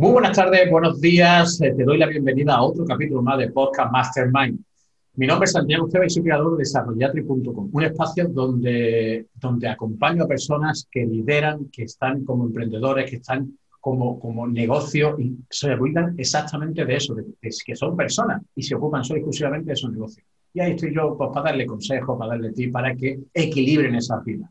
Muy 0.00 0.12
buenas 0.12 0.34
tardes, 0.34 0.70
buenos 0.70 0.98
días. 0.98 1.60
Eh, 1.60 1.74
te 1.76 1.84
doy 1.84 1.98
la 1.98 2.06
bienvenida 2.06 2.54
a 2.54 2.62
otro 2.62 2.86
capítulo 2.86 3.20
más 3.20 3.36
de 3.36 3.50
Podcast 3.50 3.92
Mastermind. 3.92 4.58
Mi 5.16 5.26
nombre 5.26 5.44
es 5.44 5.52
Santiago 5.52 5.84
Esteban 5.84 6.06
y 6.06 6.10
soy 6.10 6.22
creador 6.22 6.52
de 6.52 6.60
Desarrollatri.com, 6.60 7.68
un 7.70 7.82
espacio 7.82 8.26
donde, 8.26 9.26
donde 9.34 9.68
acompaño 9.68 10.24
a 10.24 10.26
personas 10.26 10.88
que 10.90 11.04
lideran, 11.04 11.68
que 11.70 11.82
están 11.82 12.24
como 12.24 12.46
emprendedores, 12.46 13.10
que 13.10 13.16
están 13.16 13.58
como, 13.78 14.18
como 14.18 14.46
negocio 14.46 15.20
y 15.20 15.36
se 15.50 15.74
olvidan 15.74 16.14
exactamente 16.16 16.86
de 16.86 16.96
eso, 16.96 17.14
de, 17.14 17.26
que 17.38 17.76
son 17.76 17.94
personas 17.94 18.40
y 18.56 18.62
se 18.62 18.76
ocupan 18.76 19.04
solo 19.04 19.18
exclusivamente 19.18 19.66
de 19.66 19.74
esos 19.74 19.92
negocios. 19.92 20.26
Y 20.54 20.60
ahí 20.60 20.70
estoy 20.70 20.94
yo 20.94 21.14
pues, 21.14 21.28
para 21.34 21.50
darle 21.50 21.66
consejos, 21.66 22.18
para 22.18 22.30
darle 22.30 22.52
tips, 22.52 22.72
para 22.72 22.96
que 22.96 23.20
equilibren 23.34 23.96
esa 23.96 24.18
vida. 24.20 24.50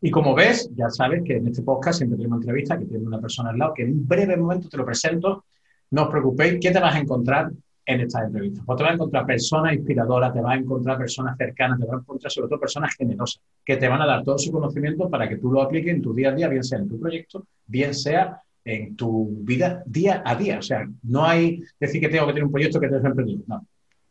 Y 0.00 0.10
como 0.10 0.34
ves, 0.34 0.70
ya 0.74 0.88
sabes 0.90 1.22
que 1.24 1.36
en 1.36 1.48
este 1.48 1.62
podcast 1.62 1.98
siempre 1.98 2.16
tenemos 2.16 2.40
entrevista, 2.40 2.78
que 2.78 2.86
tiene 2.86 3.06
una 3.06 3.20
persona 3.20 3.50
al 3.50 3.58
lado, 3.58 3.74
que 3.74 3.82
en 3.82 3.92
un 3.92 4.08
breve 4.08 4.36
momento 4.36 4.68
te 4.68 4.76
lo 4.76 4.84
presento. 4.84 5.44
No 5.90 6.04
os 6.04 6.10
preocupéis, 6.10 6.58
¿qué 6.60 6.70
te 6.70 6.80
vas 6.80 6.94
a 6.94 6.98
encontrar 6.98 7.50
en 7.84 8.00
estas 8.00 8.24
entrevistas? 8.24 8.64
Pues 8.64 8.76
te 8.76 8.82
vas 8.82 8.90
a 8.92 8.94
encontrar 8.94 9.26
personas 9.26 9.74
inspiradoras, 9.74 10.32
te 10.32 10.40
vas 10.40 10.54
a 10.54 10.58
encontrar 10.58 10.98
personas 10.98 11.36
cercanas, 11.36 11.78
te 11.78 11.86
vas 11.86 11.94
a 11.94 12.00
encontrar 12.00 12.30
sobre 12.32 12.48
todo 12.48 12.60
personas 12.60 12.94
generosas, 12.96 13.42
que 13.64 13.76
te 13.76 13.88
van 13.88 14.02
a 14.02 14.06
dar 14.06 14.24
todo 14.24 14.38
su 14.38 14.50
conocimiento 14.50 15.08
para 15.08 15.28
que 15.28 15.36
tú 15.36 15.52
lo 15.52 15.62
apliques 15.62 15.94
en 15.94 16.02
tu 16.02 16.14
día 16.14 16.30
a 16.30 16.34
día, 16.34 16.48
bien 16.48 16.64
sea 16.64 16.78
en 16.78 16.88
tu 16.88 16.98
proyecto, 16.98 17.46
bien 17.66 17.94
sea 17.94 18.40
en 18.64 18.96
tu 18.96 19.28
vida 19.42 19.82
día 19.86 20.22
a 20.24 20.34
día. 20.34 20.58
O 20.58 20.62
sea, 20.62 20.88
no 21.02 21.24
hay 21.24 21.62
decir 21.78 22.00
que 22.00 22.08
tengo 22.08 22.26
que 22.26 22.32
tener 22.32 22.44
un 22.44 22.52
proyecto 22.52 22.80
que 22.80 22.88
te 22.88 22.96
emprendido. 22.96 23.42
No. 23.46 23.64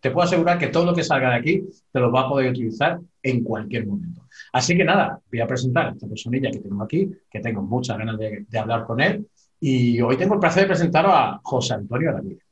Te 0.05 0.11
puedo 0.11 0.27
asegurar 0.27 0.59
que 0.59 0.67
todo 0.67 0.85
lo 0.85 0.93
que 0.93 1.03
salga 1.03 1.31
de 1.31 1.35
aquí 1.37 1.63
te 1.91 1.99
lo 1.99 2.11
va 2.11 2.21
a 2.21 2.29
poder 2.29 2.51
utilizar 2.51 2.99
en 3.23 3.43
cualquier 3.43 3.87
momento. 3.87 4.21
Así 4.53 4.77
que 4.77 4.83
nada, 4.83 5.19
voy 5.31 5.41
a 5.41 5.47
presentar 5.47 5.87
a 5.87 5.91
esta 5.93 6.07
personilla 6.07 6.51
que 6.51 6.59
tengo 6.59 6.83
aquí, 6.83 7.09
que 7.27 7.39
tengo 7.39 7.63
muchas 7.63 7.97
ganas 7.97 8.15
de, 8.19 8.45
hablar 8.55 8.85
con 8.85 9.01
él. 9.01 9.25
Y 9.59 9.99
hoy 10.01 10.15
tengo 10.15 10.35
el 10.35 10.39
placer 10.39 10.61
de 10.61 10.67
presentaros 10.67 11.11
a 11.11 11.39
José 11.41 11.73
Antonio 11.73 12.11
Ramírez. 12.11 12.43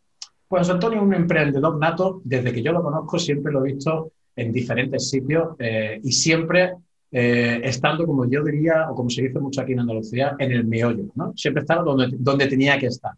Pues 0.48 0.62
José 0.62 0.72
Antonio 0.72 0.98
es 0.98 1.06
un 1.06 1.14
emprendedor 1.14 1.78
nato. 1.78 2.22
Desde 2.24 2.52
que 2.52 2.64
yo 2.64 2.72
lo 2.72 2.82
conozco, 2.82 3.20
siempre 3.20 3.54
lo 3.54 3.64
he 3.64 3.74
visto 3.74 4.14
en 4.36 4.52
diferentes 4.52 5.12
sitios 5.12 5.50
eh, 5.60 6.02
y 6.04 6.12
siempre 6.12 6.74
eh, 7.12 7.62
estando, 7.64 8.08
como 8.08 8.28
yo 8.28 8.44
diría, 8.44 8.90
o 8.90 8.96
como 8.96 9.12
se 9.12 9.22
dice 9.22 9.40
mucho 9.40 9.62
aquí 9.62 9.74
en 9.74 9.82
Andalucía, 9.82 10.36
en 10.40 10.54
el 10.54 10.66
meollo. 10.66 11.04
¿no? 11.14 11.34
Siempre 11.36 11.62
estaba 11.62 11.84
donde, 11.84 12.18
donde 12.18 12.48
tenía 12.48 12.80
que 12.80 12.88
estar. 12.88 13.12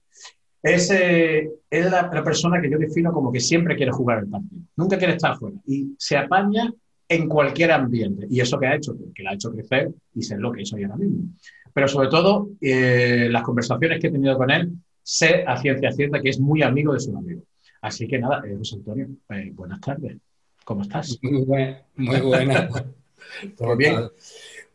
Es, 0.66 0.90
es 0.90 1.92
la, 1.92 2.10
la, 2.12 2.24
persona 2.24 2.60
que 2.60 2.72
yo 2.72 2.80
defino 2.80 3.14
como 3.14 3.32
que 3.32 3.40
siempre 3.40 3.76
quiere 3.76 3.92
jugar 3.92 4.20
el 4.20 4.28
partido, 4.28 4.62
nunca 4.76 4.98
quiere 4.98 5.14
estar 5.14 5.38
fuera 5.38 5.58
y 5.68 5.94
se 6.00 6.18
apaña 6.18 6.74
en 7.08 7.30
cualquier 7.30 7.72
ambiente. 7.72 8.28
Y 8.30 8.40
eso 8.40 8.58
que 8.58 8.68
ha 8.68 8.76
hecho, 8.76 8.96
que 9.14 9.24
la 9.24 9.32
ha 9.32 9.34
hecho 9.34 9.52
crecer 9.52 9.94
y 10.14 10.24
ser 10.24 10.40
lo 10.40 10.52
que 10.52 10.64
es 10.64 10.74
hoy 10.74 10.84
ahora 10.84 10.98
mismo. 10.98 11.30
Pero 11.74 11.88
sobre 11.88 12.08
todo, 12.08 12.50
eh, 12.62 13.28
las 13.30 13.44
conversaciones 13.44 14.00
que 14.00 14.08
he 14.08 14.12
tenido 14.12 14.38
con 14.38 14.50
él, 14.50 14.72
sé 15.04 15.44
a 15.46 15.58
ciencia 15.58 15.92
cierta 15.92 16.22
que 16.22 16.30
es 16.30 16.40
muy 16.40 16.64
amigo 16.64 16.94
de 16.94 17.00
su 17.00 17.16
amigo. 17.16 17.44
Así 17.82 18.08
que 18.08 18.18
nada, 18.18 18.42
eh, 18.48 18.56
José 18.58 18.76
Antonio, 18.76 19.08
eh, 19.30 19.52
buenas 19.54 19.80
tardes. 19.82 20.18
¿Cómo 20.64 20.82
estás? 20.82 21.20
Muy, 21.22 21.44
buena. 21.44 21.82
Muy 21.96 22.22
buena. 22.22 22.70
¿Todo 23.58 23.76
bien? 23.76 23.96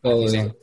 Todo 0.00 0.30
bien. 0.30 0.55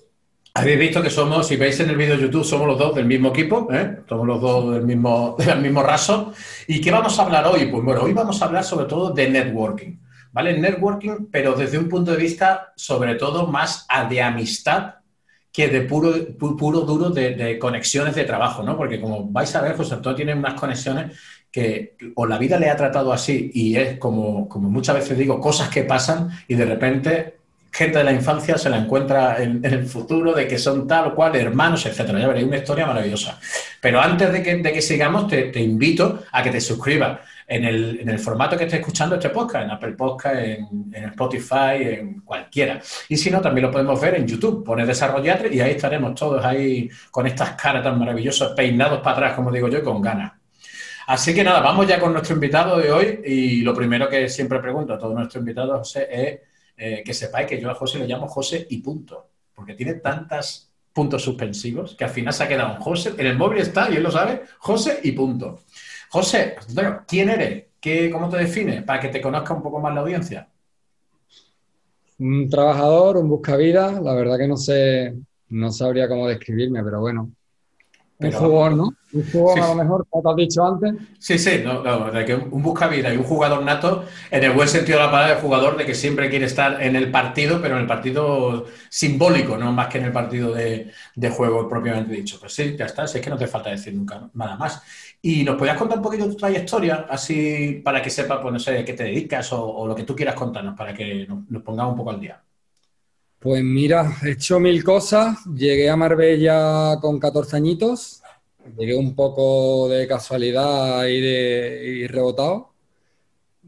Habéis 0.58 0.80
visto 0.80 1.02
que 1.02 1.10
somos, 1.10 1.48
si 1.48 1.56
veis 1.56 1.80
en 1.80 1.90
el 1.90 1.98
vídeo 1.98 2.16
de 2.16 2.24
YouTube, 2.24 2.44
somos 2.44 2.68
los 2.68 2.80
dos 2.80 2.96
del 2.96 3.06
mismo 3.06 3.30
equipo, 3.30 3.68
¿eh? 3.72 4.00
somos 4.10 4.26
los 4.26 4.42
dos 4.42 4.74
del 4.74 4.84
mismo, 4.84 5.36
del 5.46 5.62
mismo 5.62 5.84
raso. 5.84 6.34
¿Y 6.68 6.82
qué 6.82 6.92
vamos 6.92 7.18
a 7.20 7.24
hablar 7.24 7.46
hoy? 7.48 7.68
Pues 7.68 7.84
bueno, 7.84 8.02
hoy 8.02 8.14
vamos 8.14 8.42
a 8.42 8.46
hablar 8.46 8.64
sobre 8.64 8.86
todo 8.88 9.12
de 9.12 9.30
networking. 9.30 9.98
¿vale? 10.32 10.58
Networking, 10.58 11.28
pero 11.32 11.54
desde 11.54 11.78
un 11.78 11.90
punto 11.90 12.12
de 12.12 12.18
vista 12.18 12.74
sobre 12.76 13.16
todo 13.16 13.48
más 13.48 13.88
de 14.10 14.22
amistad 14.22 14.96
que 15.52 15.68
de 15.68 15.82
puro, 15.82 16.14
puro 16.38 16.82
duro 16.82 17.10
de, 17.10 17.58
conexiones 17.58 18.14
de 18.14 18.24
trabajo, 18.24 18.62
¿no? 18.62 18.78
Porque 18.78 19.02
como 19.02 19.28
vais 19.32 19.56
a 19.56 19.62
ver, 19.62 19.76
José 19.76 19.96
Antonio 19.96 20.16
tiene 20.16 20.36
unas 20.36 20.54
conexiones 20.54 21.18
que 21.52 21.96
o 22.14 22.28
la 22.28 22.38
vida 22.38 22.60
le 22.60 22.70
ha 22.70 22.76
tratado 22.76 23.12
así 23.12 23.50
y 23.54 23.76
es 23.76 23.98
como, 23.98 24.48
como 24.48 24.70
muchas 24.70 24.98
veces 24.98 25.18
digo, 25.18 25.40
cosas 25.40 25.70
que 25.70 25.84
pasan 25.84 26.30
y 26.48 26.54
de 26.54 26.66
repente 26.66 27.37
gente 27.78 28.00
de 28.00 28.04
la 28.04 28.12
infancia 28.12 28.58
se 28.58 28.72
la 28.72 28.78
encuentra 28.78 29.38
en, 29.38 29.64
el 29.64 29.86
futuro, 29.86 30.34
de 30.34 30.48
que 30.48 30.58
son 30.58 30.88
tal 30.88 31.10
o 31.10 31.16
cual, 31.16 31.36
hermanos, 31.36 31.86
etcétera. 31.86 32.20
Ya 32.20 32.28
veréis 32.28 32.48
una 32.48 32.58
historia 32.58 32.88
maravillosa. 32.88 33.40
Pero 33.80 34.02
antes 34.02 34.34
de 34.34 34.42
que, 34.42 34.56
de 34.56 34.74
que 34.74 34.82
sigamos, 34.82 35.28
te, 35.28 35.60
invito 35.62 36.24
a 36.32 36.42
que 36.42 36.50
te 36.50 36.60
suscribas 36.60 37.20
en 37.48 37.66
el, 37.66 38.00
en 38.00 38.10
el, 38.10 38.18
formato 38.18 38.58
que 38.58 38.64
estés 38.64 38.80
escuchando 38.80 39.14
este 39.14 39.30
podcast, 39.30 39.66
en 39.66 39.72
Apple 39.72 39.92
Podcast, 39.92 40.38
en, 40.38 40.92
en, 40.92 41.04
Spotify, 41.06 41.76
en 41.78 42.22
cualquiera. 42.22 42.82
Y 43.10 43.16
si 43.16 43.30
no, 43.30 43.42
también 43.42 43.68
lo 43.68 43.72
podemos 43.72 44.02
ver 44.02 44.16
en 44.16 44.26
YouTube. 44.26 44.66
Pones 44.66 44.88
Desarrollatre 44.88 45.54
y 45.54 45.60
ahí 45.60 45.72
estaremos 45.74 46.16
todos 46.16 46.44
ahí 46.44 46.90
con 47.12 47.28
estas 47.28 47.52
caras 47.52 47.84
tan 47.84 48.00
maravillosas, 48.00 48.54
peinados 48.54 49.02
para 49.02 49.18
atrás, 49.18 49.34
como 49.36 49.52
digo 49.52 49.68
yo, 49.68 49.78
y 49.78 49.84
con 49.84 50.02
ganas. 50.02 50.32
Así 51.06 51.36
que 51.36 51.44
nada, 51.44 51.60
vamos 51.60 51.86
ya 51.88 52.00
con 52.00 52.12
nuestro 52.12 52.34
invitado 52.34 52.80
de 52.80 52.92
hoy. 52.92 53.22
Y 53.24 53.62
lo 53.62 53.76
primero 53.76 54.10
que 54.10 54.28
siempre 54.30 54.58
pregunto 54.60 54.96
a 54.96 54.98
todos 54.98 55.14
nuestros 55.14 55.42
invitados, 55.42 55.78
José, 55.78 56.08
es 56.12 56.40
eh, 56.78 57.02
que 57.04 57.14
sepáis 57.14 57.48
que 57.48 57.60
yo 57.60 57.70
a 57.70 57.76
José 57.76 58.00
le 58.00 58.08
llamo 58.08 58.28
José 58.28 58.68
y 58.70 58.78
punto. 58.78 59.28
Porque 59.54 59.74
tiene 59.74 59.96
tantos 59.96 60.72
puntos 60.94 61.24
suspensivos 61.24 61.96
que 61.96 62.04
al 62.04 62.10
final 62.12 62.34
se 62.34 62.44
ha 62.44 62.48
quedado 62.48 62.76
un 62.76 62.80
José. 62.80 63.14
En 63.18 63.26
el 63.26 63.38
móvil 63.38 63.60
está, 63.60 63.90
y 63.90 63.96
él 63.96 64.04
lo 64.04 64.12
sabe, 64.12 64.44
José 64.60 65.00
y 65.04 65.12
punto. 65.12 65.60
José, 66.10 66.56
¿quién 67.08 67.30
eres? 67.30 67.66
¿Qué, 67.80 68.10
¿Cómo 68.10 68.30
te 68.30 68.38
defines? 68.38 68.84
Para 68.84 69.00
que 69.00 69.10
te 69.10 69.22
conozca 69.22 69.54
un 69.54 69.62
poco 69.62 69.80
más 69.80 69.94
la 69.94 70.02
audiencia. 70.02 70.48
Un 72.20 72.50
trabajador, 72.50 73.18
un 73.18 73.30
buscavidas. 73.30 74.02
La 74.02 74.14
verdad 74.14 74.38
que 74.38 74.48
no 74.48 74.58
sé, 74.58 75.16
no 75.50 75.72
sabría 75.72 76.08
cómo 76.08 76.28
describirme, 76.28 76.84
pero 76.84 77.00
bueno. 77.00 77.32
Un 78.20 78.32
jugador, 78.32 78.72
¿no? 78.74 78.94
Un 79.14 79.32
jugador 79.32 79.60
a 79.60 79.68
lo 79.68 79.76
mejor, 79.76 80.08
como 80.10 80.24
te 80.24 80.30
has 80.30 80.48
dicho 80.48 80.66
antes. 80.66 80.94
Sí, 81.20 81.38
sí, 81.38 81.62
no, 81.64 81.84
no, 81.84 82.12
de 82.12 82.26
que 82.26 82.36
un 82.36 82.62
buscavidas 82.64 83.14
y 83.14 83.18
un 83.18 83.24
jugador 83.24 83.64
nato, 83.64 84.06
en 84.32 84.44
el 84.44 84.52
buen 84.52 84.68
sentido 84.68 84.98
de 84.98 85.06
la 85.06 85.12
palabra, 85.12 85.36
de 85.36 85.42
jugador 85.42 85.78
de 85.78 85.86
que 85.86 85.94
siempre 85.94 86.30
quiere 86.30 86.46
estar 86.46 86.82
en 86.82 86.96
el 86.96 87.12
partido, 87.12 87.62
pero 87.62 87.76
en 87.76 87.82
el 87.82 87.88
partido 87.88 88.66
simbólico, 88.90 89.58
no 89.58 89.72
más 89.72 89.88
que 89.88 90.00
en 90.00 90.06
el 90.06 90.12
partido 90.12 90.54
de, 90.54 90.92
de 91.16 91.30
juego 91.30 91.70
propiamente 91.70 92.14
dicho. 92.14 92.38
Pues 92.40 92.54
sí, 92.54 92.76
ya 92.78 92.86
está, 92.86 93.06
es 93.06 93.14
que 93.14 93.30
no 93.30 93.38
te 93.38 93.48
falta 93.48 93.70
decir 93.70 93.94
nunca 93.94 94.30
nada 94.34 94.56
más. 94.58 94.82
Y 95.22 95.44
nos 95.44 95.58
podías 95.58 95.78
contar 95.78 95.98
un 95.98 96.04
poquito 96.04 96.28
tu 96.28 96.36
trayectoria, 96.36 97.06
así 97.10 97.82
para 97.84 98.02
que 98.02 98.10
sepa, 98.10 98.42
pues 98.42 98.54
no 98.54 98.60
sé, 98.60 98.86
qué 98.86 98.94
te 98.94 99.04
dedicas 99.04 99.52
o, 99.52 99.86
lo 99.88 99.96
que 99.96 100.04
tú 100.04 100.16
quieras 100.16 100.36
contarnos, 100.36 100.76
para 100.76 100.94
que 100.94 101.28
nos, 101.28 101.64
pongamos 101.64 101.94
un 101.94 101.98
poco 101.98 102.12
al 102.12 102.20
día. 102.20 102.42
Pues 103.40 103.64
mira, 103.64 104.18
he 104.24 104.32
hecho 104.32 104.60
mil 104.60 104.84
cosas. 104.84 105.38
Llegué 105.46 105.90
a 105.90 105.96
Marbella 105.96 106.98
con 107.00 107.20
14 107.20 107.56
añitos. 107.56 108.22
Llegué 108.78 108.96
un 108.96 109.16
poco 109.16 109.88
de 109.90 110.08
casualidad 110.08 111.06
y, 111.06 111.22
de, 111.22 112.08
rebotado. 112.10 112.74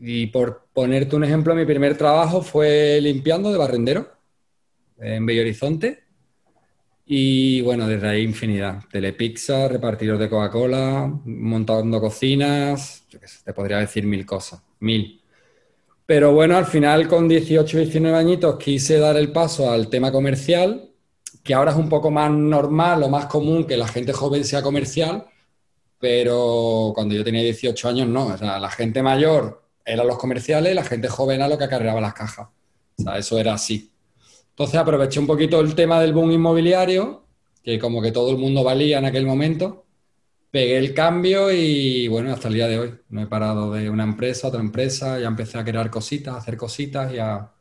Y 0.01 0.27
por 0.27 0.67
ponerte 0.73 1.15
un 1.15 1.23
ejemplo, 1.23 1.53
mi 1.53 1.65
primer 1.65 1.97
trabajo 1.97 2.41
fue 2.41 2.99
limpiando 3.01 3.51
de 3.51 3.57
barrendero 3.57 4.11
en 4.97 5.25
Bello 5.25 5.41
Horizonte. 5.41 6.03
Y 7.05 7.61
bueno, 7.61 7.87
desde 7.87 8.07
ahí 8.07 8.23
infinidad. 8.23 8.83
Telepizza, 8.91 9.67
repartidor 9.67 10.17
de 10.17 10.29
Coca-Cola, 10.29 11.11
montando 11.25 11.99
cocinas, 12.01 13.05
yo 13.09 13.19
qué 13.19 13.27
sé, 13.27 13.39
te 13.43 13.53
podría 13.53 13.77
decir 13.77 14.05
mil 14.05 14.25
cosas, 14.25 14.61
mil. 14.79 15.18
Pero 16.09 16.33
bueno, 16.33 16.57
al 16.57 16.65
final 16.65 17.07
con 17.07 17.27
18, 17.27 17.77
19 17.77 18.17
añitos 18.17 18.57
quise 18.57 18.97
dar 18.97 19.15
el 19.15 19.31
paso 19.31 19.69
al 19.69 19.89
tema 19.89 20.11
comercial, 20.11 20.89
que 21.43 21.53
ahora 21.53 21.69
es 21.69 21.77
un 21.77 21.87
poco 21.87 22.09
más 22.09 22.31
normal 22.31 23.03
o 23.03 23.09
más 23.09 23.27
común 23.27 23.67
que 23.67 23.77
la 23.77 23.87
gente 23.87 24.11
joven 24.11 24.43
sea 24.43 24.63
comercial, 24.63 25.27
pero 25.99 26.93
cuando 26.95 27.13
yo 27.13 27.23
tenía 27.23 27.43
18 27.43 27.89
años 27.89 28.07
no. 28.07 28.25
O 28.25 28.37
sea, 28.39 28.59
la 28.59 28.71
gente 28.71 29.03
mayor 29.03 29.61
eran 29.85 30.07
los 30.07 30.17
comerciales 30.17 30.73
la 30.73 30.83
gente 30.83 31.09
joven 31.09 31.35
era 31.41 31.47
lo 31.47 31.59
que 31.59 31.65
acarreaba 31.65 32.01
las 32.01 32.15
cajas. 32.15 32.47
O 32.97 33.03
sea, 33.03 33.19
eso 33.19 33.37
era 33.37 33.53
así. 33.53 33.91
Entonces 34.49 34.79
aproveché 34.79 35.19
un 35.19 35.27
poquito 35.27 35.59
el 35.59 35.75
tema 35.75 36.01
del 36.01 36.13
boom 36.13 36.31
inmobiliario, 36.31 37.23
que 37.61 37.77
como 37.77 38.01
que 38.01 38.11
todo 38.11 38.31
el 38.31 38.37
mundo 38.39 38.63
valía 38.63 38.97
en 38.97 39.05
aquel 39.05 39.27
momento, 39.27 39.85
pegué 40.51 40.77
el 40.77 40.93
cambio 40.93 41.51
y 41.51 42.07
bueno, 42.07 42.31
hasta 42.31 42.47
el 42.47 42.55
día 42.55 42.67
de 42.67 42.79
hoy 42.79 42.93
no 43.09 43.21
he 43.21 43.27
parado 43.27 43.71
de 43.71 43.89
una 43.89 44.03
empresa 44.03 44.47
a 44.47 44.49
otra 44.49 44.61
empresa, 44.61 45.19
ya 45.19 45.27
empecé 45.27 45.57
a 45.57 45.63
crear 45.63 45.89
cositas, 45.89 46.33
a 46.33 46.37
hacer 46.37 46.57
cositas 46.57 47.13
y 47.13 47.19
a, 47.19 47.51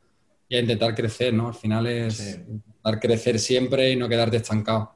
intentar 0.51 0.95
crecer, 0.95 1.35
¿no? 1.35 1.49
Al 1.49 1.55
final 1.55 1.87
es 1.87 2.41
intentar 2.49 2.99
crecer 3.01 3.39
siempre 3.39 3.91
y 3.91 3.97
no 3.97 4.09
quedarte 4.09 4.39
estancado. 4.39 4.95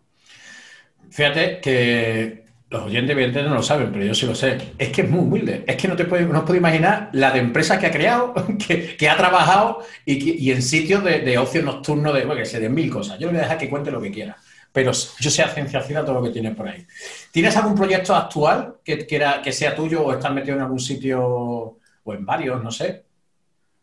Fíjate 1.10 1.60
que 1.60 2.42
los 2.70 2.84
oyentes 2.84 3.10
evidentemente 3.10 3.50
no 3.50 3.56
lo 3.56 3.62
saben, 3.62 3.92
pero 3.92 4.06
yo 4.06 4.14
sí 4.14 4.24
lo 4.24 4.34
sé. 4.34 4.56
Es 4.78 4.88
que 4.88 5.02
es 5.02 5.10
muy 5.10 5.20
humilde. 5.20 5.62
Es 5.66 5.76
que 5.76 5.88
no 5.88 5.94
te 5.94 6.06
puedo, 6.06 6.26
no 6.32 6.42
puedo 6.42 6.58
imaginar 6.58 7.10
la 7.12 7.30
de 7.30 7.40
empresas 7.40 7.78
que 7.78 7.86
ha 7.86 7.90
creado, 7.90 8.32
que, 8.98 9.08
ha 9.10 9.16
trabajado 9.18 9.80
y, 10.06 10.50
en 10.50 10.62
sitios 10.62 11.04
de, 11.04 11.36
ocio 11.36 11.60
nocturno, 11.62 12.14
de, 12.14 12.24
bueno, 12.24 12.40
que 12.40 12.46
se 12.46 12.60
de 12.60 12.70
mil 12.70 12.90
cosas. 12.90 13.18
Yo 13.18 13.26
le 13.26 13.32
voy 13.32 13.40
a 13.40 13.42
dejar 13.42 13.58
que 13.58 13.68
cuente 13.68 13.90
lo 13.90 14.00
que 14.00 14.10
quiera. 14.10 14.38
Pero 14.72 14.92
yo 14.92 15.30
sé 15.30 15.42
a 15.42 15.48
ciencia 15.48 15.82
cierta 15.82 16.04
todo 16.04 16.14
lo 16.16 16.22
que 16.22 16.30
tienes 16.30 16.56
por 16.56 16.68
ahí. 16.68 16.86
¿Tienes 17.30 17.56
algún 17.56 17.74
proyecto 17.74 18.14
actual 18.14 18.76
que, 18.82 19.06
que 19.06 19.52
sea 19.52 19.74
tuyo 19.74 20.04
o 20.04 20.12
estás 20.12 20.32
metido 20.32 20.56
en 20.56 20.62
algún 20.62 20.80
sitio 20.80 21.20
o 22.04 22.14
en 22.14 22.24
varios, 22.24 22.62
no 22.62 22.70
sé? 22.70 23.04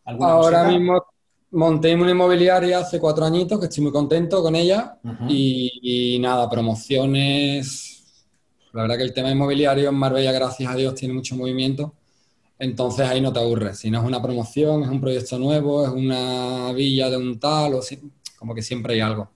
Ahora 0.05 0.63
mismo 0.65 1.03
monté 1.51 1.93
una 1.95 2.11
inmobiliaria 2.11 2.79
hace 2.79 2.99
cuatro 2.99 3.25
añitos 3.25 3.59
que 3.59 3.65
estoy 3.65 3.83
muy 3.83 3.91
contento 3.91 4.41
con 4.41 4.55
ella 4.55 4.97
y 5.27 6.17
nada, 6.21 6.49
promociones 6.49 8.03
La 8.73 8.83
verdad 8.83 8.97
que 8.97 9.03
el 9.03 9.13
tema 9.13 9.31
inmobiliario 9.31 9.89
en 9.89 9.95
Marbella, 9.95 10.31
gracias 10.31 10.71
a 10.71 10.75
Dios, 10.75 10.95
tiene 10.95 11.13
mucho 11.13 11.35
movimiento. 11.35 11.93
Entonces 12.59 13.07
ahí 13.07 13.21
no 13.21 13.33
te 13.33 13.39
aburres. 13.39 13.79
Si 13.79 13.89
no 13.91 13.99
es 13.99 14.05
una 14.05 14.21
promoción, 14.21 14.83
es 14.83 14.89
un 14.89 15.01
proyecto 15.01 15.39
nuevo, 15.39 15.85
es 15.85 15.91
una 15.91 16.71
villa 16.73 17.09
de 17.09 17.17
un 17.17 17.39
tal, 17.39 17.75
o 17.75 17.81
si, 17.81 17.99
como 18.37 18.53
que 18.55 18.61
siempre 18.61 18.93
hay 18.95 18.99
algo. 19.01 19.29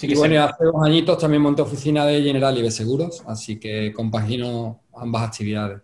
Y 0.00 0.14
bueno, 0.14 0.42
hace 0.44 0.64
dos 0.64 0.82
añitos 0.84 1.18
también 1.18 1.42
monté 1.42 1.62
oficina 1.62 2.04
de 2.04 2.22
General 2.22 2.56
y 2.58 2.62
de 2.62 2.70
Seguros, 2.70 3.22
así 3.26 3.58
que 3.58 3.92
compagino 3.92 4.80
ambas 4.94 5.28
actividades. 5.28 5.80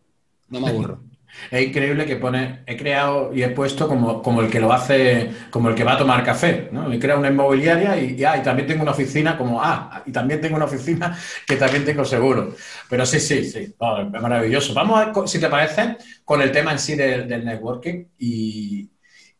No 0.48 0.60
me 0.60 0.68
aburro. 0.68 1.00
Es 1.50 1.66
increíble 1.66 2.04
que 2.04 2.16
pone, 2.16 2.62
he 2.66 2.76
creado 2.76 3.32
y 3.32 3.42
he 3.42 3.48
puesto 3.48 3.88
como, 3.88 4.22
como 4.22 4.42
el 4.42 4.50
que 4.50 4.60
lo 4.60 4.72
hace, 4.72 5.30
como 5.50 5.70
el 5.70 5.74
que 5.74 5.84
va 5.84 5.94
a 5.94 5.98
tomar 5.98 6.22
café, 6.22 6.68
¿no? 6.70 6.92
He 6.92 6.98
creado 6.98 7.20
una 7.20 7.30
inmobiliaria 7.30 7.98
y, 7.98 8.22
ah, 8.24 8.36
y 8.36 8.42
también 8.42 8.68
tengo 8.68 8.82
una 8.82 8.92
oficina 8.92 9.36
como, 9.36 9.60
ah, 9.62 10.02
y 10.04 10.12
también 10.12 10.40
tengo 10.40 10.56
una 10.56 10.66
oficina 10.66 11.16
que 11.46 11.56
también 11.56 11.84
tengo 11.84 12.04
seguro. 12.04 12.54
Pero 12.88 13.06
sí, 13.06 13.18
sí, 13.18 13.44
sí, 13.44 13.58
es 13.60 14.22
maravilloso. 14.22 14.74
Vamos, 14.74 15.00
a, 15.00 15.26
si 15.26 15.40
te 15.40 15.48
parece, 15.48 15.96
con 16.24 16.42
el 16.42 16.52
tema 16.52 16.72
en 16.72 16.78
sí 16.78 16.94
del, 16.96 17.28
networking 17.28 18.04
y, 18.18 18.90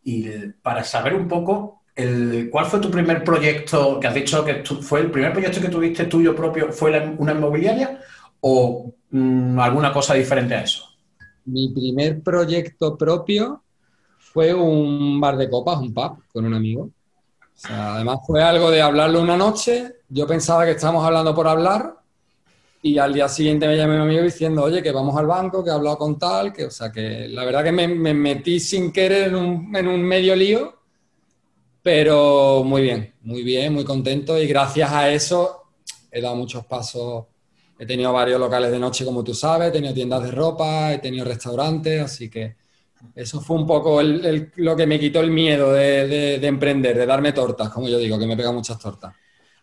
y, 0.03 0.29
para 0.63 0.85
saber 0.85 1.15
un 1.15 1.29
poco 1.29 1.82
cuál 2.51 2.67
fue 2.67 2.81
tu 2.81 2.91
primer 2.91 3.23
proyecto, 3.23 4.01
que 4.01 4.07
has 4.07 4.15
dicho 4.15 4.45
que 4.45 4.63
fue 4.65 5.01
el 5.01 5.11
primer 5.11 5.33
proyecto 5.33 5.61
que 5.61 5.69
tuviste 5.69 6.07
tuyo 6.07 6.35
propio, 6.35 6.73
fue 6.73 7.15
una 7.19 7.33
inmobiliaria 7.33 8.01
o 8.41 8.93
mm, 9.11 9.59
alguna 9.59 9.93
cosa 9.93 10.15
diferente 10.15 10.55
a 10.55 10.63
eso 10.63 10.93
mi 11.45 11.69
primer 11.71 12.23
proyecto 12.23 12.97
propio 12.97 13.63
fue 14.19 14.55
un 14.55 15.21
bar 15.21 15.37
de 15.37 15.51
copas, 15.51 15.79
un 15.79 15.93
pub, 15.93 16.19
con 16.33 16.45
un 16.45 16.55
amigo. 16.55 16.91
además 17.69 18.21
fue 18.27 18.43
algo 18.43 18.71
de 18.71 18.81
hablarlo 18.81 19.21
una 19.21 19.37
noche, 19.37 19.97
yo 20.09 20.27
pensaba 20.27 20.65
que 20.65 20.73
estábamos 20.73 21.05
hablando 21.05 21.35
por 21.35 21.47
hablar 21.47 21.97
y 22.81 22.99
al 22.99 23.13
día 23.13 23.29
siguiente 23.29 23.67
me 23.67 23.77
llamé 23.77 23.97
mi 23.97 24.03
amigo 24.03 24.23
diciendo, 24.23 24.63
oye, 24.63 24.83
que 24.83 24.91
vamos 24.91 25.17
al 25.17 25.27
banco, 25.27 25.63
que 25.63 25.71
he 25.71 25.73
hablado 25.73 25.99
con 25.99 26.19
tal, 26.19 26.53
que, 26.53 26.65
o 26.65 26.71
sea, 26.71 26.91
que 26.91 27.29
la 27.29 27.45
verdad 27.45 27.63
que 27.63 27.73
me, 27.73 27.87
metí 27.87 28.59
sin 28.59 28.91
querer 28.91 29.29
en 29.29 29.37
un, 29.37 29.77
en 29.77 29.87
un 29.87 30.03
medio 30.03 30.35
lío, 30.35 30.82
pero 31.83 32.63
muy 32.65 32.83
bien, 32.83 33.15
muy 33.23 33.43
bien, 33.43 33.73
muy 33.73 33.85
contento 33.85 34.41
y 34.41 34.47
gracias 34.47 34.91
a 34.93 35.11
eso 35.11 35.65
he 36.11 36.21
dado 36.21 36.37
muchos 36.37 36.65
pasos 36.67 37.25
He 37.83 37.87
tenido 37.87 38.13
varios 38.13 38.39
locales 38.39 38.71
de 38.71 38.79
noche, 38.79 39.05
como 39.05 39.25
tú 39.25 39.35
sabes, 39.35 39.71
he 39.71 39.73
tenido 39.73 39.93
tiendas 39.93 40.23
de 40.23 40.31
ropa, 40.31 40.93
he 40.93 40.99
tenido 40.99 41.25
restaurantes, 41.25 42.01
así 42.01 42.31
que 42.31 42.55
eso 43.13 43.41
fue 43.41 43.57
un 43.57 43.67
poco 43.67 44.01
lo 44.01 44.77
que 44.77 44.87
me 44.87 45.01
quitó 45.01 45.21
el 45.21 45.33
miedo 45.33 45.73
de, 45.73 46.37
emprender, 46.47 46.97
de 46.97 47.07
darme 47.07 47.33
tortas, 47.33 47.71
como 47.71 47.89
yo 47.89 47.99
digo, 47.99 48.21
que 48.21 48.27
me 48.29 48.37
pega 48.37 48.53
muchas 48.53 48.79
tortas. 48.79 49.13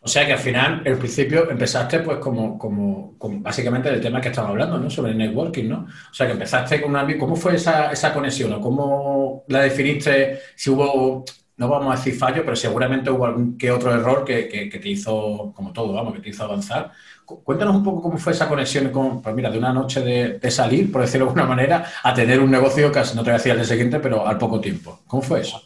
O 0.01 0.07
sea 0.09 0.25
que 0.25 0.33
al 0.33 0.39
final, 0.39 0.83
al 0.85 0.97
principio, 0.97 1.49
empezaste 1.49 1.99
pues 1.99 2.17
como, 2.17 2.57
como, 2.57 3.15
básicamente 3.39 3.89
del 3.89 4.01
tema 4.01 4.19
que 4.19 4.27
estamos 4.27 4.51
hablando, 4.51 4.77
¿no? 4.77 4.89
Sobre 4.89 5.11
el 5.11 5.17
networking, 5.17 5.69
¿no? 5.69 5.87
O 6.11 6.13
sea 6.13 6.27
que 6.27 6.33
empezaste 6.33 6.81
con 6.81 6.91
un 6.91 6.97
amigo. 6.97 7.19
¿Cómo 7.19 7.37
fue 7.37 7.55
esa, 7.55 7.89
esa 7.89 8.13
conexión? 8.13 8.51
¿O 8.51 8.59
cómo 8.59 9.45
la 9.47 9.61
definiste? 9.61 10.41
Si 10.57 10.69
hubo, 10.69 11.23
no 11.59 11.67
vamos 11.67 11.93
a 11.93 11.97
decir 11.97 12.15
fallo, 12.15 12.43
pero 12.45 12.55
seguramente 12.55 13.11
hubo 13.11 13.25
algún 13.25 13.57
que 13.57 13.69
otro 13.69 13.93
error 13.93 14.23
que, 14.23 14.47
que, 14.47 14.69
que 14.69 14.79
te 14.79 14.89
hizo, 14.89 15.51
como 15.53 15.73
todo, 15.73 15.91
vamos, 15.91 16.13
que 16.13 16.21
te 16.21 16.29
hizo 16.29 16.45
avanzar. 16.45 16.91
Cuéntanos 17.25 17.75
un 17.75 17.83
poco 17.83 18.01
cómo 18.01 18.17
fue 18.17 18.31
esa 18.31 18.47
conexión 18.47 18.89
con, 18.89 19.21
pues 19.21 19.35
mira, 19.35 19.51
de 19.51 19.57
una 19.57 19.73
noche 19.73 19.99
de, 20.01 20.51
salir, 20.51 20.89
por 20.89 21.01
decirlo 21.01 21.25
de 21.25 21.31
alguna 21.31 21.45
manera, 21.45 21.85
a 22.01 22.13
tener 22.13 22.39
un 22.39 22.49
negocio 22.49 22.89
casi, 22.93 23.13
no 23.13 23.23
te 23.23 23.29
voy 23.29 23.35
a 23.35 23.37
decir 23.37 23.51
al 23.51 23.57
día 23.57 23.67
siguiente, 23.67 23.99
pero 23.99 24.25
al 24.25 24.37
poco 24.37 24.61
tiempo. 24.61 25.01
¿Cómo 25.05 25.21
fue 25.21 25.41
eso? 25.41 25.61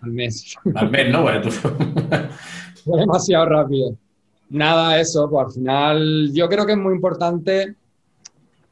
Al 0.00 0.10
mes. 0.10 0.56
Al 0.74 0.90
mes, 0.90 1.12
¿no? 1.12 1.20
Bueno, 1.22 1.42
tú... 1.42 1.50
fue 2.84 2.98
demasiado 2.98 3.46
rápido. 3.46 3.94
Nada, 4.48 4.98
eso, 4.98 5.28
pues 5.28 5.46
al 5.46 5.52
final 5.52 6.30
yo 6.32 6.48
creo 6.48 6.64
que 6.64 6.72
es 6.72 6.78
muy 6.78 6.94
importante, 6.94 7.74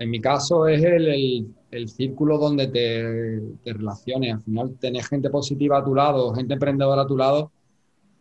en 0.05 0.11
mi 0.11 0.21
caso, 0.21 0.67
es 0.69 0.83
el, 0.83 1.49
el, 1.71 1.89
círculo 1.89 2.39
donde 2.39 2.69
te, 2.69 3.41
te, 3.63 3.73
relaciones. 3.73 4.35
Al 4.35 4.43
final, 4.43 4.77
tener 4.79 5.05
gente 5.05 5.31
positiva 5.31 5.79
a 5.79 5.85
tu 5.85 5.95
lado, 5.95 6.33
gente 6.35 6.55
emprendedora 6.55 7.03
a 7.03 7.07
tu 7.07 7.17
lado, 7.17 7.51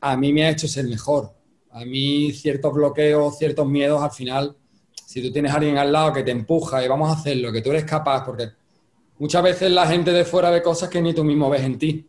a 0.02 0.18
mí 0.18 0.34
me 0.34 0.46
ha 0.46 0.50
hecho 0.50 0.68
ser 0.68 0.86
mejor 0.86 1.32
a 1.74 1.86
mí 1.86 2.32
ciertos 2.32 2.74
bloqueos, 2.74 3.38
ciertos 3.38 3.68
miedos, 3.68 4.02
al 4.02 4.12
final, 4.12 4.56
si 4.94 5.22
tú 5.22 5.32
tienes 5.32 5.52
a 5.52 5.56
alguien 5.56 5.78
al 5.78 5.92
lado 5.92 6.14
que 6.14 6.24
te 6.24 6.32
empuja 6.32 6.84
y 6.84 6.88
vamos 6.88 7.10
a 7.10 7.14
hacerlo, 7.14 7.52
que 7.52 7.62
tú 7.62 7.72
eres 7.72 7.84
capaz, 7.84 8.24
porque 8.24 8.50
muchas 9.18 9.42
veces 9.44 9.72
la 9.72 9.88
gente 9.88 10.12
de 10.12 10.24
fuera 10.24 10.52
ve 10.52 10.62
cosas 10.62 10.90
que 10.90 11.02
ni 11.02 11.14
tú 11.14 11.24
mismo 11.24 11.50
ves 11.50 11.64
en 11.64 11.78
ti. 11.80 12.08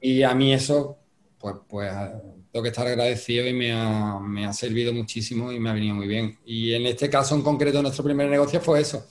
Y 0.00 0.22
a 0.22 0.34
mí 0.34 0.52
eso, 0.52 0.98
pues, 1.38 1.56
pues 1.66 1.90
que 2.62 2.68
estar 2.68 2.86
agradecido 2.86 3.46
y 3.46 3.52
me 3.52 3.72
ha, 3.72 4.18
me 4.20 4.46
ha, 4.46 4.52
servido 4.52 4.92
muchísimo 4.92 5.52
y 5.52 5.58
me 5.58 5.70
ha 5.70 5.72
venido 5.72 5.94
muy 5.94 6.06
bien. 6.06 6.38
Y 6.44 6.72
en 6.72 6.86
este 6.86 7.08
caso 7.08 7.34
en 7.34 7.42
concreto, 7.42 7.82
nuestro 7.82 8.04
primer 8.04 8.28
negocio 8.28 8.60
fue 8.60 8.80
eso. 8.80 9.06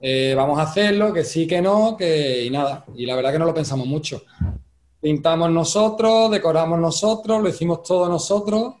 Eh, 0.00 0.34
vamos 0.36 0.58
a 0.58 0.62
hacerlo, 0.62 1.12
que 1.12 1.24
sí, 1.24 1.46
que 1.46 1.62
no, 1.62 1.96
que 1.96 2.44
y 2.44 2.50
nada. 2.50 2.84
Y 2.96 3.06
la 3.06 3.16
verdad 3.16 3.32
que 3.32 3.38
no 3.38 3.46
lo 3.46 3.54
pensamos 3.54 3.86
mucho 3.86 4.22
pintamos 5.04 5.50
nosotros, 5.50 6.30
decoramos 6.30 6.80
nosotros, 6.80 7.42
lo 7.42 7.50
hicimos 7.50 7.82
todo 7.82 8.08
nosotros, 8.08 8.76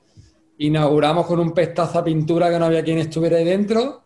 inauguramos 0.56 1.26
con 1.26 1.38
un 1.38 1.52
pestaza 1.52 2.02
pintura 2.02 2.48
que 2.48 2.58
no 2.58 2.64
había 2.64 2.82
quien 2.82 2.96
estuviera 2.96 3.36
ahí 3.36 3.44
dentro, 3.44 4.04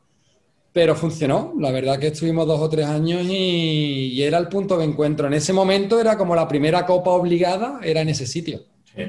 pero 0.72 0.96
funcionó. 0.96 1.54
La 1.60 1.70
verdad 1.70 1.96
que 1.96 2.08
estuvimos 2.08 2.44
dos 2.44 2.58
o 2.58 2.68
tres 2.68 2.86
años 2.86 3.22
y, 3.24 4.20
era 4.20 4.36
el 4.38 4.48
punto 4.48 4.76
de 4.76 4.86
encuentro. 4.86 5.28
En 5.28 5.34
ese 5.34 5.52
momento 5.52 6.00
era 6.00 6.18
como 6.18 6.34
la 6.34 6.48
primera 6.48 6.84
copa 6.84 7.10
obligada, 7.10 7.78
era 7.84 8.00
en 8.00 8.08
ese 8.08 8.26
sitio. 8.26 8.62
Sí. 8.84 9.02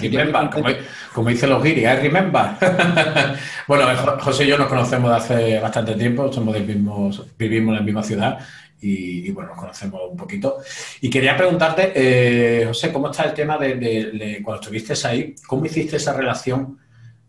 Remember, 0.00 0.50
como, 1.12 1.28
dicen 1.28 1.50
los 1.50 1.62
guiris, 1.62 1.84
I 1.84 1.96
remember. 1.96 2.42
bueno, 3.68 3.84
José 4.20 4.44
y 4.44 4.48
yo 4.48 4.58
nos 4.58 4.68
conocemos 4.68 5.10
de 5.10 5.16
hace 5.16 5.60
bastante 5.60 5.94
tiempo, 5.94 6.32
somos 6.32 6.54
del 6.54 6.64
mismo, 6.64 7.10
vivimos 7.38 7.72
en 7.72 7.76
la 7.76 7.82
misma 7.82 8.02
ciudad 8.02 8.38
y, 8.80 9.30
bueno, 9.30 9.50
nos 9.50 9.58
conocemos 9.58 10.00
un 10.10 10.16
poquito. 10.16 10.58
Y 11.00 11.08
quería 11.08 11.36
preguntarte, 11.36 11.92
eh, 11.94 12.66
José, 12.66 12.92
¿cómo 12.92 13.10
está 13.10 13.24
el 13.24 13.34
tema 13.34 13.56
de, 13.56 14.40
cuando 14.42 14.60
estuviste 14.60 14.94
ahí? 15.06 15.34
¿Cómo 15.46 15.64
hiciste 15.64 15.96
esa 15.96 16.12
relación 16.12 16.78